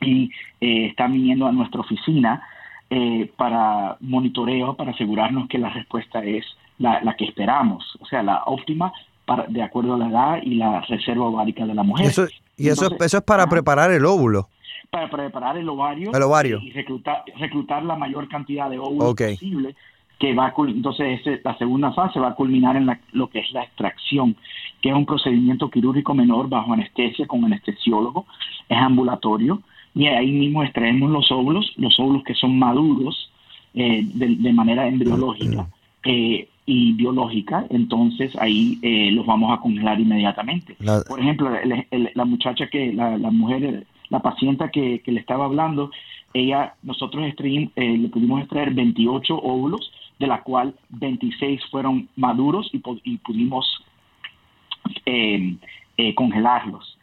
y 0.00 0.30
eh, 0.60 0.86
están 0.86 1.12
viniendo 1.12 1.46
a 1.46 1.52
nuestra 1.52 1.80
oficina 1.80 2.42
eh, 2.90 3.30
para 3.36 3.96
monitoreo, 4.00 4.74
para 4.74 4.92
asegurarnos 4.92 5.48
que 5.48 5.58
la 5.58 5.70
respuesta 5.70 6.24
es 6.24 6.44
la, 6.78 7.00
la 7.02 7.14
que 7.16 7.24
esperamos, 7.24 7.84
o 8.00 8.06
sea, 8.06 8.22
la 8.22 8.42
óptima 8.46 8.92
para, 9.24 9.46
de 9.46 9.62
acuerdo 9.62 9.94
a 9.94 9.98
la 9.98 10.08
edad 10.08 10.42
y 10.42 10.56
la 10.56 10.80
reserva 10.82 11.26
ovárica 11.26 11.66
de 11.66 11.74
la 11.74 11.82
mujer. 11.82 12.06
Eso, 12.06 12.26
y 12.56 12.68
eso, 12.68 12.90
eso 13.00 13.18
es 13.18 13.24
para 13.24 13.46
preparar 13.48 13.90
el 13.90 14.04
óvulo. 14.04 14.48
Para 14.90 15.10
preparar 15.10 15.56
el 15.56 15.68
ovario, 15.68 16.12
el 16.12 16.22
ovario. 16.22 16.60
y 16.62 16.70
reclutar, 16.70 17.24
reclutar 17.38 17.82
la 17.82 17.96
mayor 17.96 18.28
cantidad 18.28 18.70
de 18.70 18.78
óvulos 18.78 19.14
posible 19.14 19.74
que 20.18 20.34
va 20.34 20.54
entonces 20.56 21.20
la 21.44 21.58
segunda 21.58 21.92
fase 21.92 22.18
va 22.18 22.28
a 22.28 22.34
culminar 22.34 22.76
en 22.76 22.90
lo 23.12 23.28
que 23.28 23.40
es 23.40 23.52
la 23.52 23.64
extracción, 23.64 24.36
que 24.80 24.88
es 24.88 24.94
un 24.94 25.04
procedimiento 25.04 25.70
quirúrgico 25.70 26.14
menor 26.14 26.48
bajo 26.48 26.72
anestesia 26.72 27.26
con 27.26 27.44
anestesiólogo, 27.44 28.26
es 28.68 28.78
ambulatorio 28.78 29.60
y 29.94 30.06
ahí 30.06 30.30
mismo 30.30 30.62
extraemos 30.62 31.10
los 31.10 31.30
óvulos, 31.30 31.72
los 31.76 31.98
óvulos 31.98 32.22
que 32.24 32.34
son 32.34 32.58
maduros 32.58 33.30
eh, 33.74 34.02
de, 34.04 34.52
manera 34.52 34.88
embriológica 34.88 35.68
eh, 36.04 36.48
y 36.64 36.92
biológica, 36.92 37.66
entonces 37.68 38.34
ahí 38.36 38.78
eh, 38.80 39.10
los 39.12 39.26
vamos 39.26 39.56
a 39.56 39.60
congelar 39.60 40.00
inmediatamente. 40.00 40.76
Por 41.06 41.20
ejemplo, 41.20 41.50
la 42.14 42.24
muchacha 42.24 42.68
que, 42.68 42.92
la, 42.92 43.18
mujer, 43.30 43.86
la 44.08 44.20
paciente 44.20 44.70
que, 44.72 45.02
le 45.04 45.20
estaba 45.20 45.44
hablando, 45.44 45.90
ella, 46.32 46.74
nosotros 46.82 47.22
le 47.22 48.08
pudimos 48.08 48.40
extraer 48.40 48.72
28 48.72 49.34
óvulos, 49.36 49.92
de 50.18 50.26
la 50.26 50.42
cual 50.42 50.74
26 50.90 51.60
fueron 51.70 52.08
maduros 52.16 52.70
y, 52.72 52.78
pudimos 53.18 53.66
congelarlos. 56.14 56.98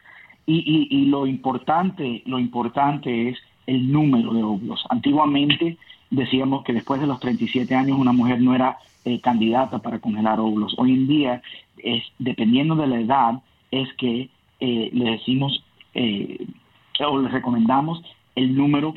Y, 0.46 1.06
lo 1.06 1.26
importante, 1.26 2.24
lo 2.26 2.40
importante 2.40 3.30
es 3.30 3.38
el 3.68 3.92
número 3.92 4.34
de 4.34 4.44
óvulos. 4.44 4.86
Antiguamente 4.90 5.78
decíamos 6.10 6.64
que 6.64 6.74
después 6.74 7.02
de 7.02 7.08
los 7.08 7.20
37 7.20 7.74
años 7.76 7.98
una 7.98 8.12
mujer 8.12 8.42
no 8.42 8.54
era 8.54 8.78
eh, 9.06 9.20
candidata 9.20 9.80
para 9.80 10.00
congelar 10.00 10.40
óvulos. 10.40 10.76
Hoy 10.78 10.94
en 10.94 11.08
día, 11.08 11.42
es, 11.78 12.04
dependiendo 12.20 12.76
de 12.76 12.88
la 12.88 13.00
edad, 13.00 13.42
es 13.72 13.92
que 13.96 14.30
eh, 14.60 14.90
le 14.94 15.12
decimos 15.12 15.64
eh, 15.94 16.46
o 17.06 17.20
le 17.20 17.30
recomendamos 17.30 18.02
el 18.36 18.56
número 18.56 18.94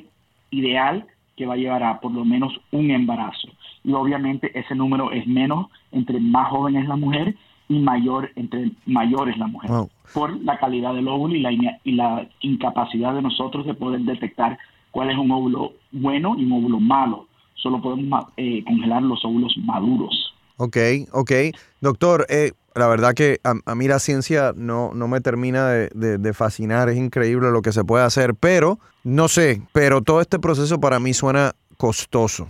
ideal 0.51 1.07
que 1.37 1.47
va 1.47 1.55
a 1.55 1.57
llevar 1.59 1.83
a 1.83 2.01
por 2.01 2.13
lo 2.13 2.25
menos 2.25 2.53
un 2.71 2.91
embarazo. 2.91 3.49
Y 3.87 3.93
obviamente 3.93 4.51
ese 4.59 4.75
número 4.75 5.13
es 5.13 5.27
menos 5.27 5.69
entre 5.93 6.21
más 6.21 6.51
joven 6.51 6.77
es 6.77 6.89
la 6.89 6.97
mujer 6.97 7.37
y 7.69 7.79
mayor 7.79 8.31
entre 8.35 8.73
mayores 8.85 9.39
la 9.39 9.47
mujer, 9.47 9.71
por 10.13 10.37
la 10.43 10.59
calidad 10.59 10.93
del 10.93 11.09
óvulo 11.09 11.35
y 11.35 11.41
la, 11.41 11.53
y 11.53 11.93
la 11.93 12.29
incapacidad 12.41 13.15
de 13.15 13.23
nosotros 13.23 13.65
de 13.65 13.75
poder 13.75 14.01
detectar 14.01 14.59
cuál 14.91 15.11
es 15.11 15.17
un 15.17 15.31
óvulo 15.31 15.73
bueno 15.93 16.35
y 16.37 16.45
un 16.45 16.53
óvulo 16.53 16.81
malo. 16.81 17.27
Solo 17.55 17.81
podemos 17.81 18.27
eh, 18.37 18.63
congelar 18.65 19.03
los 19.03 19.25
óvulos 19.25 19.57
maduros. 19.65 20.35
Ok, 20.59 20.77
ok. 21.13 21.33
Doctor, 21.81 22.27
eh, 22.29 22.53
la 22.75 22.89
verdad 22.89 23.15
que 23.15 23.39
a, 23.45 23.75
mí 23.75 23.89
la 23.89 23.99
ciencia 23.99 24.53
no, 24.57 24.93
no 24.95 25.09
me 25.09 25.21
termina 25.21 25.69
de, 25.69 26.19
de, 26.19 26.35
fascinar, 26.35 26.89
es 26.89 26.97
increíble 26.97 27.51
lo 27.51 27.63
que 27.63 27.73
se 27.73 27.85
puede 27.85 28.05
hacer, 28.05 28.35
pero 28.35 28.79
no 29.05 29.29
sé, 29.29 29.63
pero 29.73 30.03
todo 30.03 30.21
este 30.21 30.39
proceso 30.39 30.81
para 30.81 30.99
mí 30.99 31.15
suena 31.15 31.55
costoso. 31.77 32.49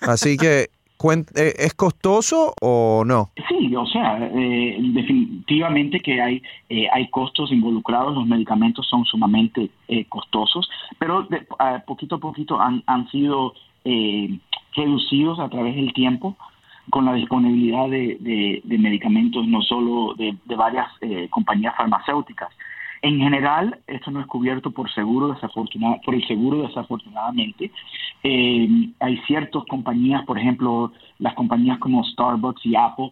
Así 0.00 0.36
que 0.36 0.68
eh, 1.04 1.54
¿Es 1.58 1.74
costoso 1.74 2.54
o 2.60 3.04
no? 3.06 3.30
Sí, 3.48 3.74
o 3.76 3.86
sea, 3.86 4.18
eh, 4.18 4.76
definitivamente 4.80 6.00
que 6.00 6.20
hay, 6.20 6.42
eh, 6.68 6.88
hay 6.92 7.08
costos 7.10 7.52
involucrados, 7.52 8.14
los 8.14 8.26
medicamentos 8.26 8.86
son 8.88 9.04
sumamente 9.04 9.70
costosos, 10.08 10.68
pero 10.98 11.28
poquito 11.86 12.16
a 12.16 12.18
poquito 12.18 12.60
han, 12.60 12.82
han 12.86 13.08
sido 13.10 13.54
reducidos 14.74 15.38
a 15.38 15.48
través 15.48 15.76
del 15.76 15.92
tiempo 15.92 16.36
con 16.90 17.04
la 17.04 17.14
disponibilidad 17.14 17.88
de, 17.88 18.60
de, 18.64 18.78
medicamentos 18.78 19.46
no 19.46 19.62
solo 19.62 20.14
de, 20.14 20.36
de 20.44 20.56
varias 20.56 20.88
compañías 21.30 21.76
farmacéuticas. 21.76 22.48
En 23.02 23.18
general, 23.18 23.78
esto 23.86 24.10
no 24.10 24.20
es 24.20 24.26
cubierto 24.26 24.70
por 24.70 24.90
seguro 24.92 25.28
desafortunadamente, 25.28 26.04
por 26.04 26.14
el 26.14 26.26
seguro 26.26 26.66
desafortunadamente. 26.66 27.70
Eh, 28.22 28.68
hay 29.00 29.18
ciertas 29.26 29.64
compañías, 29.68 30.24
por 30.24 30.38
ejemplo, 30.38 30.92
las 31.18 31.34
compañías 31.34 31.78
como 31.78 32.04
Starbucks 32.04 32.64
y 32.64 32.74
Apple, 32.74 33.10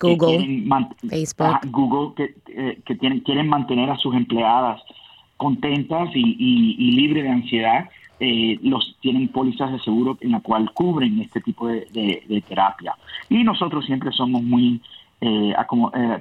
Google, 0.00 0.64
Facebook, 1.08 1.58
Google, 1.70 2.14
que, 2.16 2.34
eh, 2.48 2.80
que 2.84 2.96
tienen, 2.96 3.20
quieren 3.20 3.48
mantener 3.48 3.90
a 3.90 3.96
sus 3.98 4.14
empleadas 4.14 4.80
contentas 5.36 6.08
y, 6.14 6.36
y, 6.78 6.92
libres 6.92 7.24
de 7.24 7.30
ansiedad. 7.30 7.88
Eh, 8.18 8.58
los 8.62 8.96
tienen 9.00 9.28
pólizas 9.28 9.70
de 9.70 9.78
seguro 9.80 10.16
en 10.22 10.32
la 10.32 10.40
cual 10.40 10.72
cubren 10.72 11.20
este 11.20 11.42
tipo 11.42 11.68
de, 11.68 11.86
de, 12.26 12.40
terapia. 12.48 12.94
Y 13.28 13.44
nosotros 13.44 13.84
siempre 13.84 14.10
somos 14.12 14.42
muy, 14.42 14.80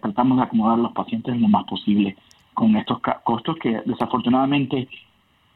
tratamos 0.02 0.38
de 0.38 0.44
acomodar 0.44 0.78
a 0.78 0.82
los 0.82 0.92
pacientes 0.92 1.40
lo 1.40 1.48
más 1.48 1.64
posible 1.64 2.18
con 2.56 2.76
estos 2.76 3.00
costos 3.24 3.58
que 3.62 3.82
desafortunadamente 3.86 4.88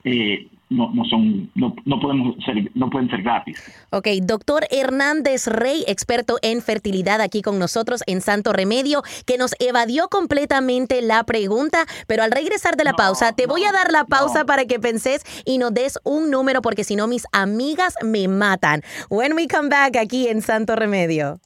eh, 0.03 0.47
no, 0.69 0.91
no, 0.93 1.03
son, 1.05 1.49
no, 1.55 1.75
no, 1.85 1.99
podemos 1.99 2.35
ser, 2.45 2.71
no 2.75 2.89
pueden 2.89 3.09
ser 3.09 3.23
gratis. 3.23 3.57
Ok, 3.89 4.07
doctor 4.21 4.65
Hernández 4.69 5.47
Rey, 5.47 5.83
experto 5.88 6.38
en 6.43 6.62
fertilidad 6.62 7.21
aquí 7.21 7.41
con 7.41 7.57
nosotros 7.57 8.03
en 8.05 8.21
Santo 8.21 8.53
Remedio, 8.53 9.01
que 9.25 9.38
nos 9.38 9.55
evadió 9.59 10.09
completamente 10.09 11.01
la 11.01 11.23
pregunta, 11.23 11.85
pero 12.05 12.21
al 12.21 12.31
regresar 12.31 12.77
de 12.77 12.83
la 12.83 12.93
pausa, 12.93 13.33
te 13.33 13.47
voy 13.47 13.65
a 13.65 13.71
dar 13.71 13.91
la 13.91 14.05
pausa 14.05 14.45
para 14.45 14.65
que 14.65 14.79
penses 14.79 15.23
y 15.43 15.57
nos 15.57 15.73
des 15.73 15.99
un 16.03 16.29
número, 16.29 16.62
porque 16.62 16.83
si 16.83 16.95
no, 16.95 17.07
mis 17.07 17.25
amigas 17.31 17.95
me 18.03 18.27
matan. 18.27 18.83
When 19.09 19.33
we 19.33 19.47
come 19.47 19.69
back 19.69 19.97
aquí 19.97 20.27
en 20.27 20.41
Santo 20.41 20.75
Remedio. 20.75 21.39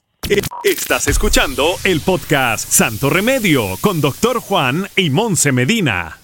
Estás 0.64 1.06
escuchando 1.08 1.74
el 1.84 2.00
podcast 2.00 2.70
Santo 2.70 3.10
Remedio 3.10 3.76
con 3.82 4.00
Doctor 4.00 4.40
Juan 4.40 4.88
y 4.96 5.10
Monse 5.10 5.52
Medina 5.52 6.23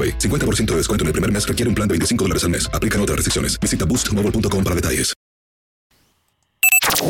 AroPay. 0.00 0.18
50% 0.18 0.66
de 0.66 0.76
descuento 0.76 1.04
en 1.04 1.08
el 1.08 1.12
primer 1.12 1.30
mes 1.30 1.46
requiere 1.46 1.68
un 1.68 1.74
plan 1.74 1.88
de 1.88 1.94
25 1.94 2.24
dólares 2.24 2.44
al 2.44 2.50
mes. 2.50 2.70
Aplican 2.72 3.00
otras 3.00 3.16
restricciones. 3.16 3.58
Visita 3.58 3.84
boostmobile.com 3.84 4.64
para 4.64 4.76
detalles. 4.76 5.14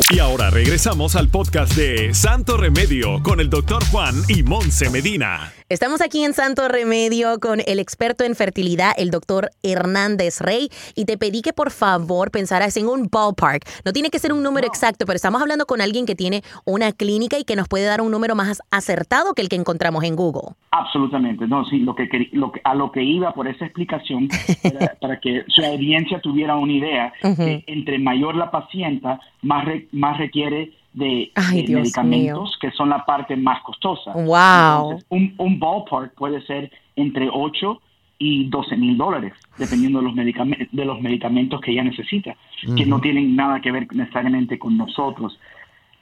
Y 0.09 0.19
ahora 0.19 0.49
regresamos 0.49 1.15
al 1.15 1.29
podcast 1.29 1.73
de 1.75 2.13
Santo 2.13 2.57
Remedio 2.57 3.21
con 3.23 3.39
el 3.39 3.49
doctor 3.49 3.83
Juan 3.85 4.15
y 4.27 4.43
Monse 4.43 4.89
Medina. 4.89 5.53
Estamos 5.71 6.01
aquí 6.01 6.21
en 6.25 6.33
Santo 6.33 6.67
Remedio 6.67 7.39
con 7.39 7.61
el 7.65 7.79
experto 7.79 8.25
en 8.25 8.35
fertilidad, 8.35 8.91
el 8.97 9.09
doctor 9.09 9.51
Hernández 9.63 10.41
Rey, 10.41 10.67
y 10.95 11.05
te 11.05 11.17
pedí 11.17 11.41
que 11.41 11.53
por 11.53 11.71
favor 11.71 12.29
pensaras 12.29 12.75
en 12.75 12.87
un 12.87 13.07
ballpark. 13.09 13.63
No 13.85 13.93
tiene 13.93 14.09
que 14.09 14.19
ser 14.19 14.33
un 14.33 14.43
número 14.43 14.67
exacto, 14.67 15.05
pero 15.05 15.15
estamos 15.15 15.41
hablando 15.41 15.65
con 15.65 15.79
alguien 15.79 16.05
que 16.05 16.13
tiene 16.13 16.41
una 16.65 16.91
clínica 16.91 17.39
y 17.39 17.45
que 17.45 17.55
nos 17.55 17.69
puede 17.69 17.85
dar 17.85 18.01
un 18.01 18.11
número 18.11 18.35
más 18.35 18.61
acertado 18.69 19.33
que 19.33 19.41
el 19.43 19.47
que 19.47 19.55
encontramos 19.55 20.03
en 20.03 20.17
Google. 20.17 20.55
Absolutamente, 20.71 21.47
no, 21.47 21.63
sí, 21.63 21.79
lo 21.79 21.95
que, 21.95 22.09
lo 22.33 22.51
a 22.65 22.75
lo 22.75 22.91
que 22.91 23.01
iba 23.03 23.33
por 23.33 23.47
esa 23.47 23.63
explicación, 23.63 24.27
era 24.63 24.97
para 24.99 25.21
que 25.21 25.45
su 25.47 25.63
audiencia 25.63 26.19
tuviera 26.19 26.57
una 26.57 26.73
idea, 26.73 27.13
que 27.21 27.63
entre 27.67 27.97
mayor 27.97 28.35
la 28.35 28.51
paciente, 28.51 29.07
más, 29.41 29.63
re- 29.63 29.87
más 29.93 30.17
requiere 30.17 30.73
de, 30.93 31.31
Ay, 31.35 31.61
de 31.61 31.67
Dios 31.67 31.81
medicamentos, 31.81 32.57
que 32.59 32.71
son 32.71 32.89
la 32.89 33.05
parte 33.05 33.35
más 33.35 33.61
costosa. 33.63 34.13
Wow. 34.13 34.91
Entonces, 34.91 35.05
un, 35.09 35.33
un 35.37 35.59
ballpark 35.59 36.13
puede 36.15 36.41
ser 36.45 36.71
entre 36.95 37.29
8 37.31 37.81
y 38.23 38.49
12 38.49 38.77
mil 38.77 38.97
dólares, 38.97 39.33
dependiendo 39.57 39.99
de 39.99 40.05
los, 40.05 40.13
medicamentos, 40.13 40.67
de 40.71 40.85
los 40.85 41.01
medicamentos 41.01 41.59
que 41.59 41.71
ella 41.71 41.83
necesita, 41.83 42.35
que 42.77 42.85
no 42.85 43.01
tienen 43.01 43.35
nada 43.35 43.59
que 43.61 43.71
ver 43.71 43.87
necesariamente 43.91 44.59
con 44.59 44.77
nosotros. 44.77 45.39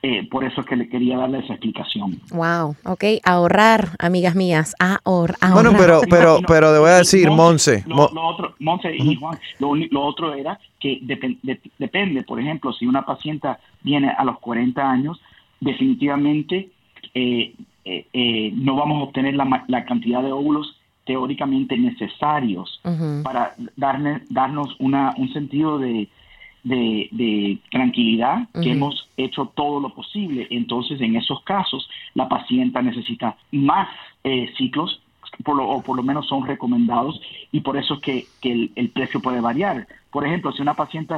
Eh, 0.01 0.25
por 0.31 0.45
eso 0.45 0.61
es 0.61 0.67
que 0.67 0.77
le 0.77 0.87
quería 0.87 1.17
darle 1.17 1.39
esa 1.39 1.53
explicación. 1.53 2.21
Wow, 2.31 2.73
ok, 2.85 3.03
ahorrar, 3.25 3.89
amigas 3.99 4.33
mías, 4.33 4.73
ahor, 4.79 5.35
ahorrar. 5.41 5.53
Bueno, 5.53 5.71
pero, 5.77 5.99
pero, 6.09 6.39
pero 6.47 6.73
te 6.73 6.79
voy 6.79 6.89
a 6.89 6.97
decir, 6.99 7.29
Monse. 7.29 7.83
Lo, 7.85 8.05
otro, 8.05 8.55
Monse 8.59 8.95
y 8.95 9.15
Juan, 9.15 9.37
lo, 9.59 10.01
otro 10.05 10.33
era 10.33 10.57
que 10.79 11.01
depen- 11.01 11.39
de- 11.43 11.59
depende, 11.77 12.23
por 12.23 12.39
ejemplo, 12.39 12.71
si 12.71 12.85
una 12.87 13.05
paciente 13.05 13.49
viene 13.81 14.09
a 14.09 14.23
los 14.23 14.39
40 14.39 14.89
años, 14.89 15.19
definitivamente 15.59 16.69
eh, 17.13 17.53
eh, 17.85 18.05
eh, 18.13 18.51
no 18.55 18.75
vamos 18.75 18.99
a 19.01 19.03
obtener 19.05 19.33
la, 19.35 19.45
ma- 19.45 19.65
la 19.67 19.83
cantidad 19.85 20.21
de 20.21 20.31
óvulos 20.31 20.77
teóricamente 21.05 21.75
necesarios 21.77 22.79
para 23.23 23.55
darne- 23.75 24.21
darnos 24.29 24.75
una, 24.79 25.13
un 25.17 25.33
sentido 25.33 25.79
de, 25.79 26.07
de, 26.63 27.07
de 27.11 27.59
tranquilidad 27.71 28.47
que 28.63 28.71
hemos 28.71 29.09
hecho 29.17 29.51
todo 29.55 29.79
lo 29.79 29.93
posible. 29.93 30.47
Entonces, 30.49 30.99
en 31.01 31.15
esos 31.15 31.41
casos, 31.43 31.89
la 32.13 32.27
paciente 32.27 32.81
necesita 32.81 33.37
más 33.51 33.87
eh, 34.23 34.51
ciclos, 34.57 35.01
por 35.43 35.55
lo, 35.55 35.67
o 35.67 35.81
por 35.83 35.95
lo 35.95 36.03
menos 36.03 36.27
son 36.27 36.45
recomendados, 36.45 37.19
y 37.51 37.61
por 37.61 37.77
eso 37.77 37.95
es 37.95 37.99
que, 38.01 38.29
que 38.41 38.51
el, 38.51 38.71
el 38.75 38.89
precio 38.89 39.21
puede 39.21 39.41
variar. 39.41 39.87
Por 40.11 40.25
ejemplo, 40.25 40.51
si 40.51 40.61
una 40.61 40.75
paciente 40.75 41.15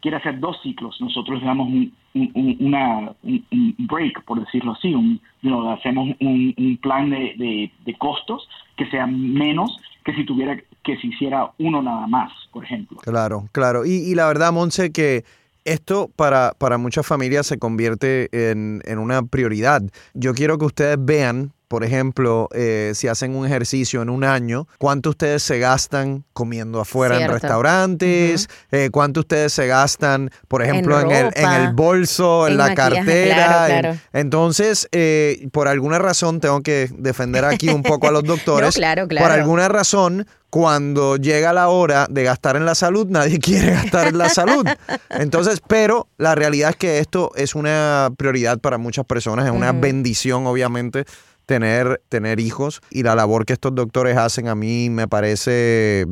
quiere 0.00 0.18
hacer 0.18 0.38
dos 0.38 0.60
ciclos, 0.62 1.00
nosotros 1.00 1.40
le 1.40 1.46
damos 1.46 1.68
un, 1.68 1.92
un- 2.14 2.30
un- 2.34 2.56
una, 2.60 3.12
un, 3.22 3.44
un 3.50 3.74
break, 3.78 4.22
por 4.24 4.38
decirlo 4.38 4.72
así, 4.72 4.94
un, 4.94 5.20
you 5.42 5.48
know, 5.50 5.68
hacemos 5.70 6.14
un, 6.20 6.54
un 6.56 6.76
plan 6.76 7.10
de, 7.10 7.34
de- 7.36 7.72
de 7.84 7.94
costos 7.94 8.48
que 8.76 8.86
sea 8.90 9.06
menos 9.06 9.76
que 10.04 10.14
si 10.14 10.24
tuviera 10.24 10.56
que 10.86 10.96
se 10.98 11.08
hiciera 11.08 11.52
uno 11.58 11.82
nada 11.82 12.06
más, 12.06 12.32
por 12.52 12.64
ejemplo. 12.64 12.98
Claro, 13.02 13.48
claro. 13.50 13.84
Y, 13.84 14.14
la 14.14 14.28
verdad, 14.28 14.52
Monse, 14.52 14.92
que 14.92 15.24
esto 15.64 16.08
para, 16.14 16.52
para 16.56 16.78
muchas 16.78 17.04
familias 17.04 17.48
se 17.48 17.58
convierte 17.58 18.28
en, 18.30 18.80
en 18.84 18.98
una 19.00 19.22
prioridad. 19.22 19.82
Yo 20.14 20.32
quiero 20.32 20.58
que 20.58 20.64
ustedes 20.64 20.96
vean, 20.98 21.52
por 21.68 21.84
ejemplo, 21.84 22.48
eh, 22.52 22.92
si 22.94 23.08
hacen 23.08 23.34
un 23.34 23.46
ejercicio 23.46 24.02
en 24.02 24.10
un 24.10 24.24
año, 24.24 24.68
cuánto 24.78 25.10
ustedes 25.10 25.42
se 25.42 25.58
gastan 25.58 26.24
comiendo 26.32 26.80
afuera 26.80 27.20
en 27.20 27.28
restaurantes, 27.28 28.48
eh, 28.70 28.90
cuánto 28.92 29.20
ustedes 29.20 29.52
se 29.52 29.66
gastan, 29.66 30.30
por 30.48 30.62
ejemplo, 30.62 31.00
en, 31.00 31.10
el, 31.10 31.30
en 31.34 31.52
el 31.52 31.72
bolso, 31.72 32.46
en, 32.46 32.52
en 32.52 32.58
la 32.58 32.68
maquillaje, 32.68 32.94
cartera. 32.94 33.34
claro, 33.34 33.80
claro. 33.80 33.98
entonces, 34.12 34.88
eh, 34.92 35.48
por 35.52 35.68
alguna 35.68 35.98
razón, 35.98 36.40
tengo 36.40 36.62
que 36.62 36.88
defender 36.96 37.44
aquí 37.44 37.68
un 37.68 37.82
poco 37.82 38.08
a 38.08 38.10
los 38.10 38.22
doctores. 38.24 38.74
claro, 38.74 39.08
claro. 39.08 39.26
Por 39.26 39.36
alguna 39.36 39.68
razón, 39.68 40.26
cuando 40.50 41.16
llega 41.16 41.52
la 41.52 41.68
hora 41.68 42.06
de 42.08 42.22
gastar 42.22 42.56
en 42.56 42.64
la 42.64 42.74
salud, 42.74 43.06
nadie 43.08 43.38
quiere 43.40 43.72
gastar 43.72 44.08
en 44.08 44.18
la 44.18 44.28
salud. 44.28 44.66
Entonces, 45.10 45.60
pero 45.66 46.08
la 46.16 46.34
realidad 46.34 46.70
es 46.70 46.76
que 46.76 46.98
esto 46.98 47.32
es 47.34 47.54
una 47.54 48.10
prioridad 48.16 48.58
para 48.58 48.78
muchas 48.78 49.04
personas, 49.04 49.46
es 49.46 49.52
una 49.52 49.72
bendición, 49.72 50.46
obviamente. 50.46 51.04
Tener, 51.46 52.02
tener 52.08 52.40
hijos 52.40 52.80
y 52.90 53.04
la 53.04 53.14
labor 53.14 53.46
que 53.46 53.52
estos 53.52 53.74
doctores 53.74 54.16
hacen 54.16 54.48
a 54.48 54.54
mí 54.54 54.90
me 54.90 55.06
parece 55.06 56.06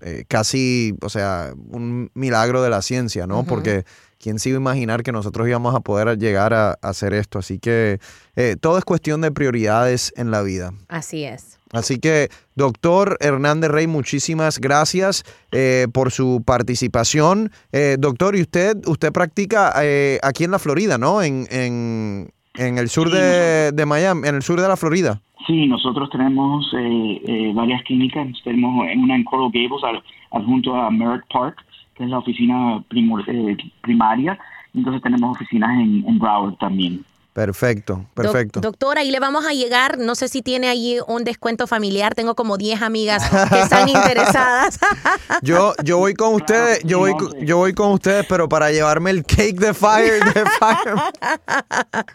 eh, 0.00 0.24
casi, 0.28 0.94
o 1.02 1.08
sea, 1.08 1.52
un 1.70 2.10
milagro 2.14 2.62
de 2.62 2.70
la 2.70 2.80
ciencia, 2.80 3.26
¿no? 3.26 3.44
Porque 3.44 3.84
quién 4.18 4.38
se 4.38 4.48
iba 4.48 4.56
a 4.58 4.60
imaginar 4.60 5.02
que 5.02 5.12
nosotros 5.12 5.46
íbamos 5.46 5.74
a 5.74 5.80
poder 5.80 6.18
llegar 6.18 6.54
a, 6.54 6.70
a 6.70 6.76
hacer 6.80 7.12
esto. 7.12 7.38
Así 7.38 7.58
que 7.58 8.00
eh, 8.36 8.56
todo 8.60 8.78
es 8.78 8.84
cuestión 8.84 9.20
de 9.20 9.30
prioridades 9.30 10.12
en 10.16 10.30
la 10.30 10.42
vida. 10.42 10.72
Así 10.88 11.24
es. 11.24 11.58
Así 11.72 11.98
que, 11.98 12.30
doctor 12.54 13.18
Hernández 13.20 13.70
Rey, 13.70 13.86
muchísimas 13.86 14.58
gracias 14.58 15.24
eh, 15.52 15.86
por 15.92 16.10
su 16.10 16.42
participación. 16.44 17.52
Eh, 17.72 17.96
doctor, 17.98 18.36
y 18.36 18.42
usted, 18.42 18.76
usted 18.86 19.12
practica 19.12 19.74
eh, 19.82 20.18
aquí 20.22 20.44
en 20.44 20.50
la 20.50 20.58
Florida, 20.58 20.96
¿no? 20.96 21.22
En, 21.22 21.46
en, 21.50 22.30
en 22.58 22.78
el 22.78 22.88
sur 22.88 23.08
Sí, 23.08 23.14
de, 23.16 23.72
de 23.72 23.86
Miami, 23.86 24.28
en 24.28 24.34
el 24.34 24.42
sur 24.42 24.60
de 24.60 24.68
la 24.68 24.76
Florida. 24.76 25.20
Sí, 25.46 25.66
nosotros 25.66 26.10
tenemos 26.10 26.70
eh, 26.76 27.22
eh, 27.26 27.52
varias 27.54 27.82
clínicas. 27.84 28.26
Tenemos 28.44 28.86
en 28.88 29.00
una 29.00 29.14
en 29.16 29.24
Coral 29.24 29.50
Gables, 29.52 29.82
al- 29.84 30.02
adjunto 30.40 30.74
a 30.76 30.90
Merritt 30.90 31.24
Park, 31.32 31.64
que 31.94 32.04
es 32.04 32.10
la 32.10 32.18
oficina 32.18 32.82
primor- 32.90 33.24
eh, 33.28 33.56
primaria. 33.80 34.38
Entonces 34.74 35.00
tenemos 35.02 35.30
oficinas 35.36 35.70
en, 35.80 36.04
en 36.06 36.18
Broward 36.18 36.56
también. 36.58 37.00
Perfecto, 37.38 38.04
perfecto. 38.14 38.58
doctora, 38.60 39.02
ahí 39.02 39.12
le 39.12 39.20
vamos 39.20 39.46
a 39.46 39.52
llegar. 39.52 39.96
No 39.96 40.16
sé 40.16 40.26
si 40.26 40.42
tiene 40.42 40.68
ahí 40.68 40.98
un 41.06 41.22
descuento 41.22 41.68
familiar. 41.68 42.16
Tengo 42.16 42.34
como 42.34 42.56
10 42.58 42.82
amigas 42.82 43.22
que 43.48 43.60
están 43.60 43.88
interesadas. 43.88 44.80
Yo, 45.42 45.72
yo 45.84 45.98
voy 45.98 46.14
con 46.14 46.34
ustedes, 46.34 46.80
yo 46.84 46.98
voy, 46.98 47.14
yo 47.42 47.58
voy 47.58 47.72
con 47.72 47.92
ustedes, 47.92 48.26
pero 48.28 48.48
para 48.48 48.72
llevarme 48.72 49.10
el 49.10 49.24
cake 49.24 49.56
de 49.60 49.72
fire, 49.72 50.24
de 50.24 50.44
fire. 50.58 50.94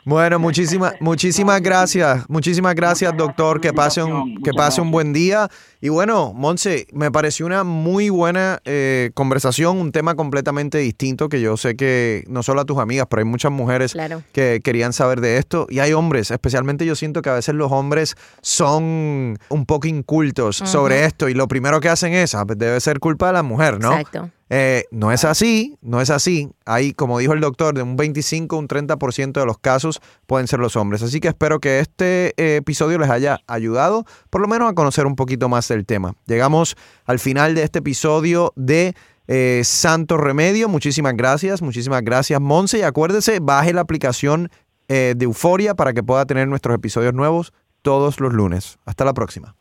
Bueno, 0.04 0.40
muchísimas, 0.40 0.96
muchísimas 1.00 1.62
gracias, 1.62 2.26
muchísimas 2.28 2.76
gracias, 2.76 3.16
doctor. 3.16 3.62
Que 3.62 3.72
pase 3.72 4.04
un, 4.04 4.42
que 4.44 4.52
pase 4.52 4.82
un 4.82 4.92
buen 4.92 5.14
día. 5.14 5.50
Y 5.80 5.90
bueno, 5.90 6.34
Monse, 6.34 6.88
me 6.94 7.12
pareció 7.12 7.46
una 7.46 7.64
muy 7.64 8.10
buena 8.10 8.60
eh, 8.66 9.12
conversación, 9.14 9.78
un 9.78 9.92
tema 9.92 10.16
completamente 10.16 10.78
distinto 10.80 11.30
que 11.30 11.40
yo 11.42 11.56
sé 11.58 11.76
que 11.76 12.24
no 12.28 12.42
solo 12.44 12.62
a 12.62 12.66
tus 12.66 12.78
amigas, 12.80 13.08
pero 13.10 13.22
hay 13.22 13.26
muchas 13.26 13.52
mujeres 13.52 13.94
Claro. 13.94 14.24
que 14.32 14.62
querían 14.64 14.94
saber 14.94 15.13
de 15.22 15.38
esto. 15.38 15.68
Y 15.70 15.80
hay 15.80 15.94
hombres, 15.94 16.32
especialmente 16.32 16.86
yo 16.86 16.96
siento 16.96 17.22
que 17.22 17.30
a 17.30 17.34
veces 17.34 17.56
los 17.56 17.72
hombres 17.72 18.16
son 18.42 19.38
un 19.50 19.66
poco 19.66 19.88
incultos 19.88 20.58
sobre 20.58 21.06
esto 21.06 21.30
y 21.30 21.34
lo 21.34 21.48
primero 21.48 21.80
que 21.80 21.90
hacen 21.90 22.14
es, 22.14 22.36
ah, 22.36 22.46
pues 22.46 22.58
debe 22.58 22.80
ser 22.80 23.00
culpa 23.00 23.28
de 23.28 23.34
la 23.34 23.44
mujer, 23.44 23.80
¿no? 23.80 23.94
Exacto. 23.94 24.30
Eh, 24.56 24.86
no 24.92 25.12
es 25.12 25.26
así, 25.26 25.80
no 25.82 26.00
es 26.00 26.12
así. 26.12 26.52
Hay, 26.66 26.94
como 26.94 27.18
dijo 27.18 27.34
el 27.34 27.40
doctor, 27.40 27.74
de 27.74 27.82
un 27.82 27.96
25 27.96 28.56
un 28.56 28.68
30% 28.68 29.34
de 29.34 29.46
los 29.48 29.58
casos 29.58 30.00
pueden 30.28 30.48
ser 30.48 30.60
los 30.60 30.76
hombres. 30.76 31.02
Así 31.02 31.20
que 31.20 31.30
espero 31.30 31.60
que 31.60 31.80
este 31.80 32.36
eh, 32.38 32.58
episodio 32.58 33.00
les 33.00 33.10
haya 33.10 33.40
ayudado, 33.48 34.06
por 34.30 34.42
lo 34.42 34.48
menos 34.48 34.70
a 34.70 34.76
conocer 34.76 35.08
un 35.08 35.16
poquito 35.16 35.50
más 35.50 35.68
del 35.70 35.88
tema. 35.88 36.14
Llegamos 36.28 36.76
al 37.06 37.18
final 37.18 37.56
de 37.56 37.64
este 37.64 37.80
episodio 37.80 38.54
de 38.56 38.94
eh, 39.28 39.62
Santo 39.64 40.18
Remedio. 40.18 40.70
Muchísimas 40.70 41.16
gracias, 41.16 41.62
muchísimas 41.62 42.04
gracias, 42.04 42.40
Monse. 42.40 42.80
Y 42.80 42.82
acuérdese, 42.84 43.40
baje 43.40 43.74
la 43.74 43.82
aplicación 43.82 44.52
eh, 44.88 45.14
de 45.16 45.26
Euforia 45.26 45.76
para 45.76 45.94
que 45.94 46.04
pueda 46.04 46.26
tener 46.26 46.48
nuestros 46.48 46.76
episodios 46.76 47.14
nuevos 47.14 47.54
todos 47.82 48.20
los 48.20 48.34
lunes. 48.34 48.80
Hasta 48.86 49.06
la 49.06 49.14
próxima. 49.14 49.56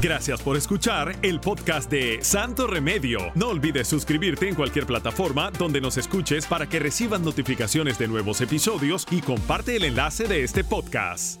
Gracias 0.00 0.40
por 0.42 0.56
escuchar 0.56 1.16
el 1.22 1.40
podcast 1.40 1.90
de 1.90 2.18
Santo 2.22 2.68
Remedio. 2.68 3.18
No 3.34 3.48
olvides 3.48 3.88
suscribirte 3.88 4.48
en 4.48 4.54
cualquier 4.54 4.86
plataforma 4.86 5.50
donde 5.50 5.80
nos 5.80 5.96
escuches 5.96 6.46
para 6.46 6.68
que 6.68 6.78
recibas 6.78 7.20
notificaciones 7.20 7.98
de 7.98 8.06
nuevos 8.06 8.40
episodios 8.40 9.06
y 9.10 9.20
comparte 9.20 9.74
el 9.74 9.84
enlace 9.84 10.28
de 10.28 10.44
este 10.44 10.62
podcast. 10.62 11.40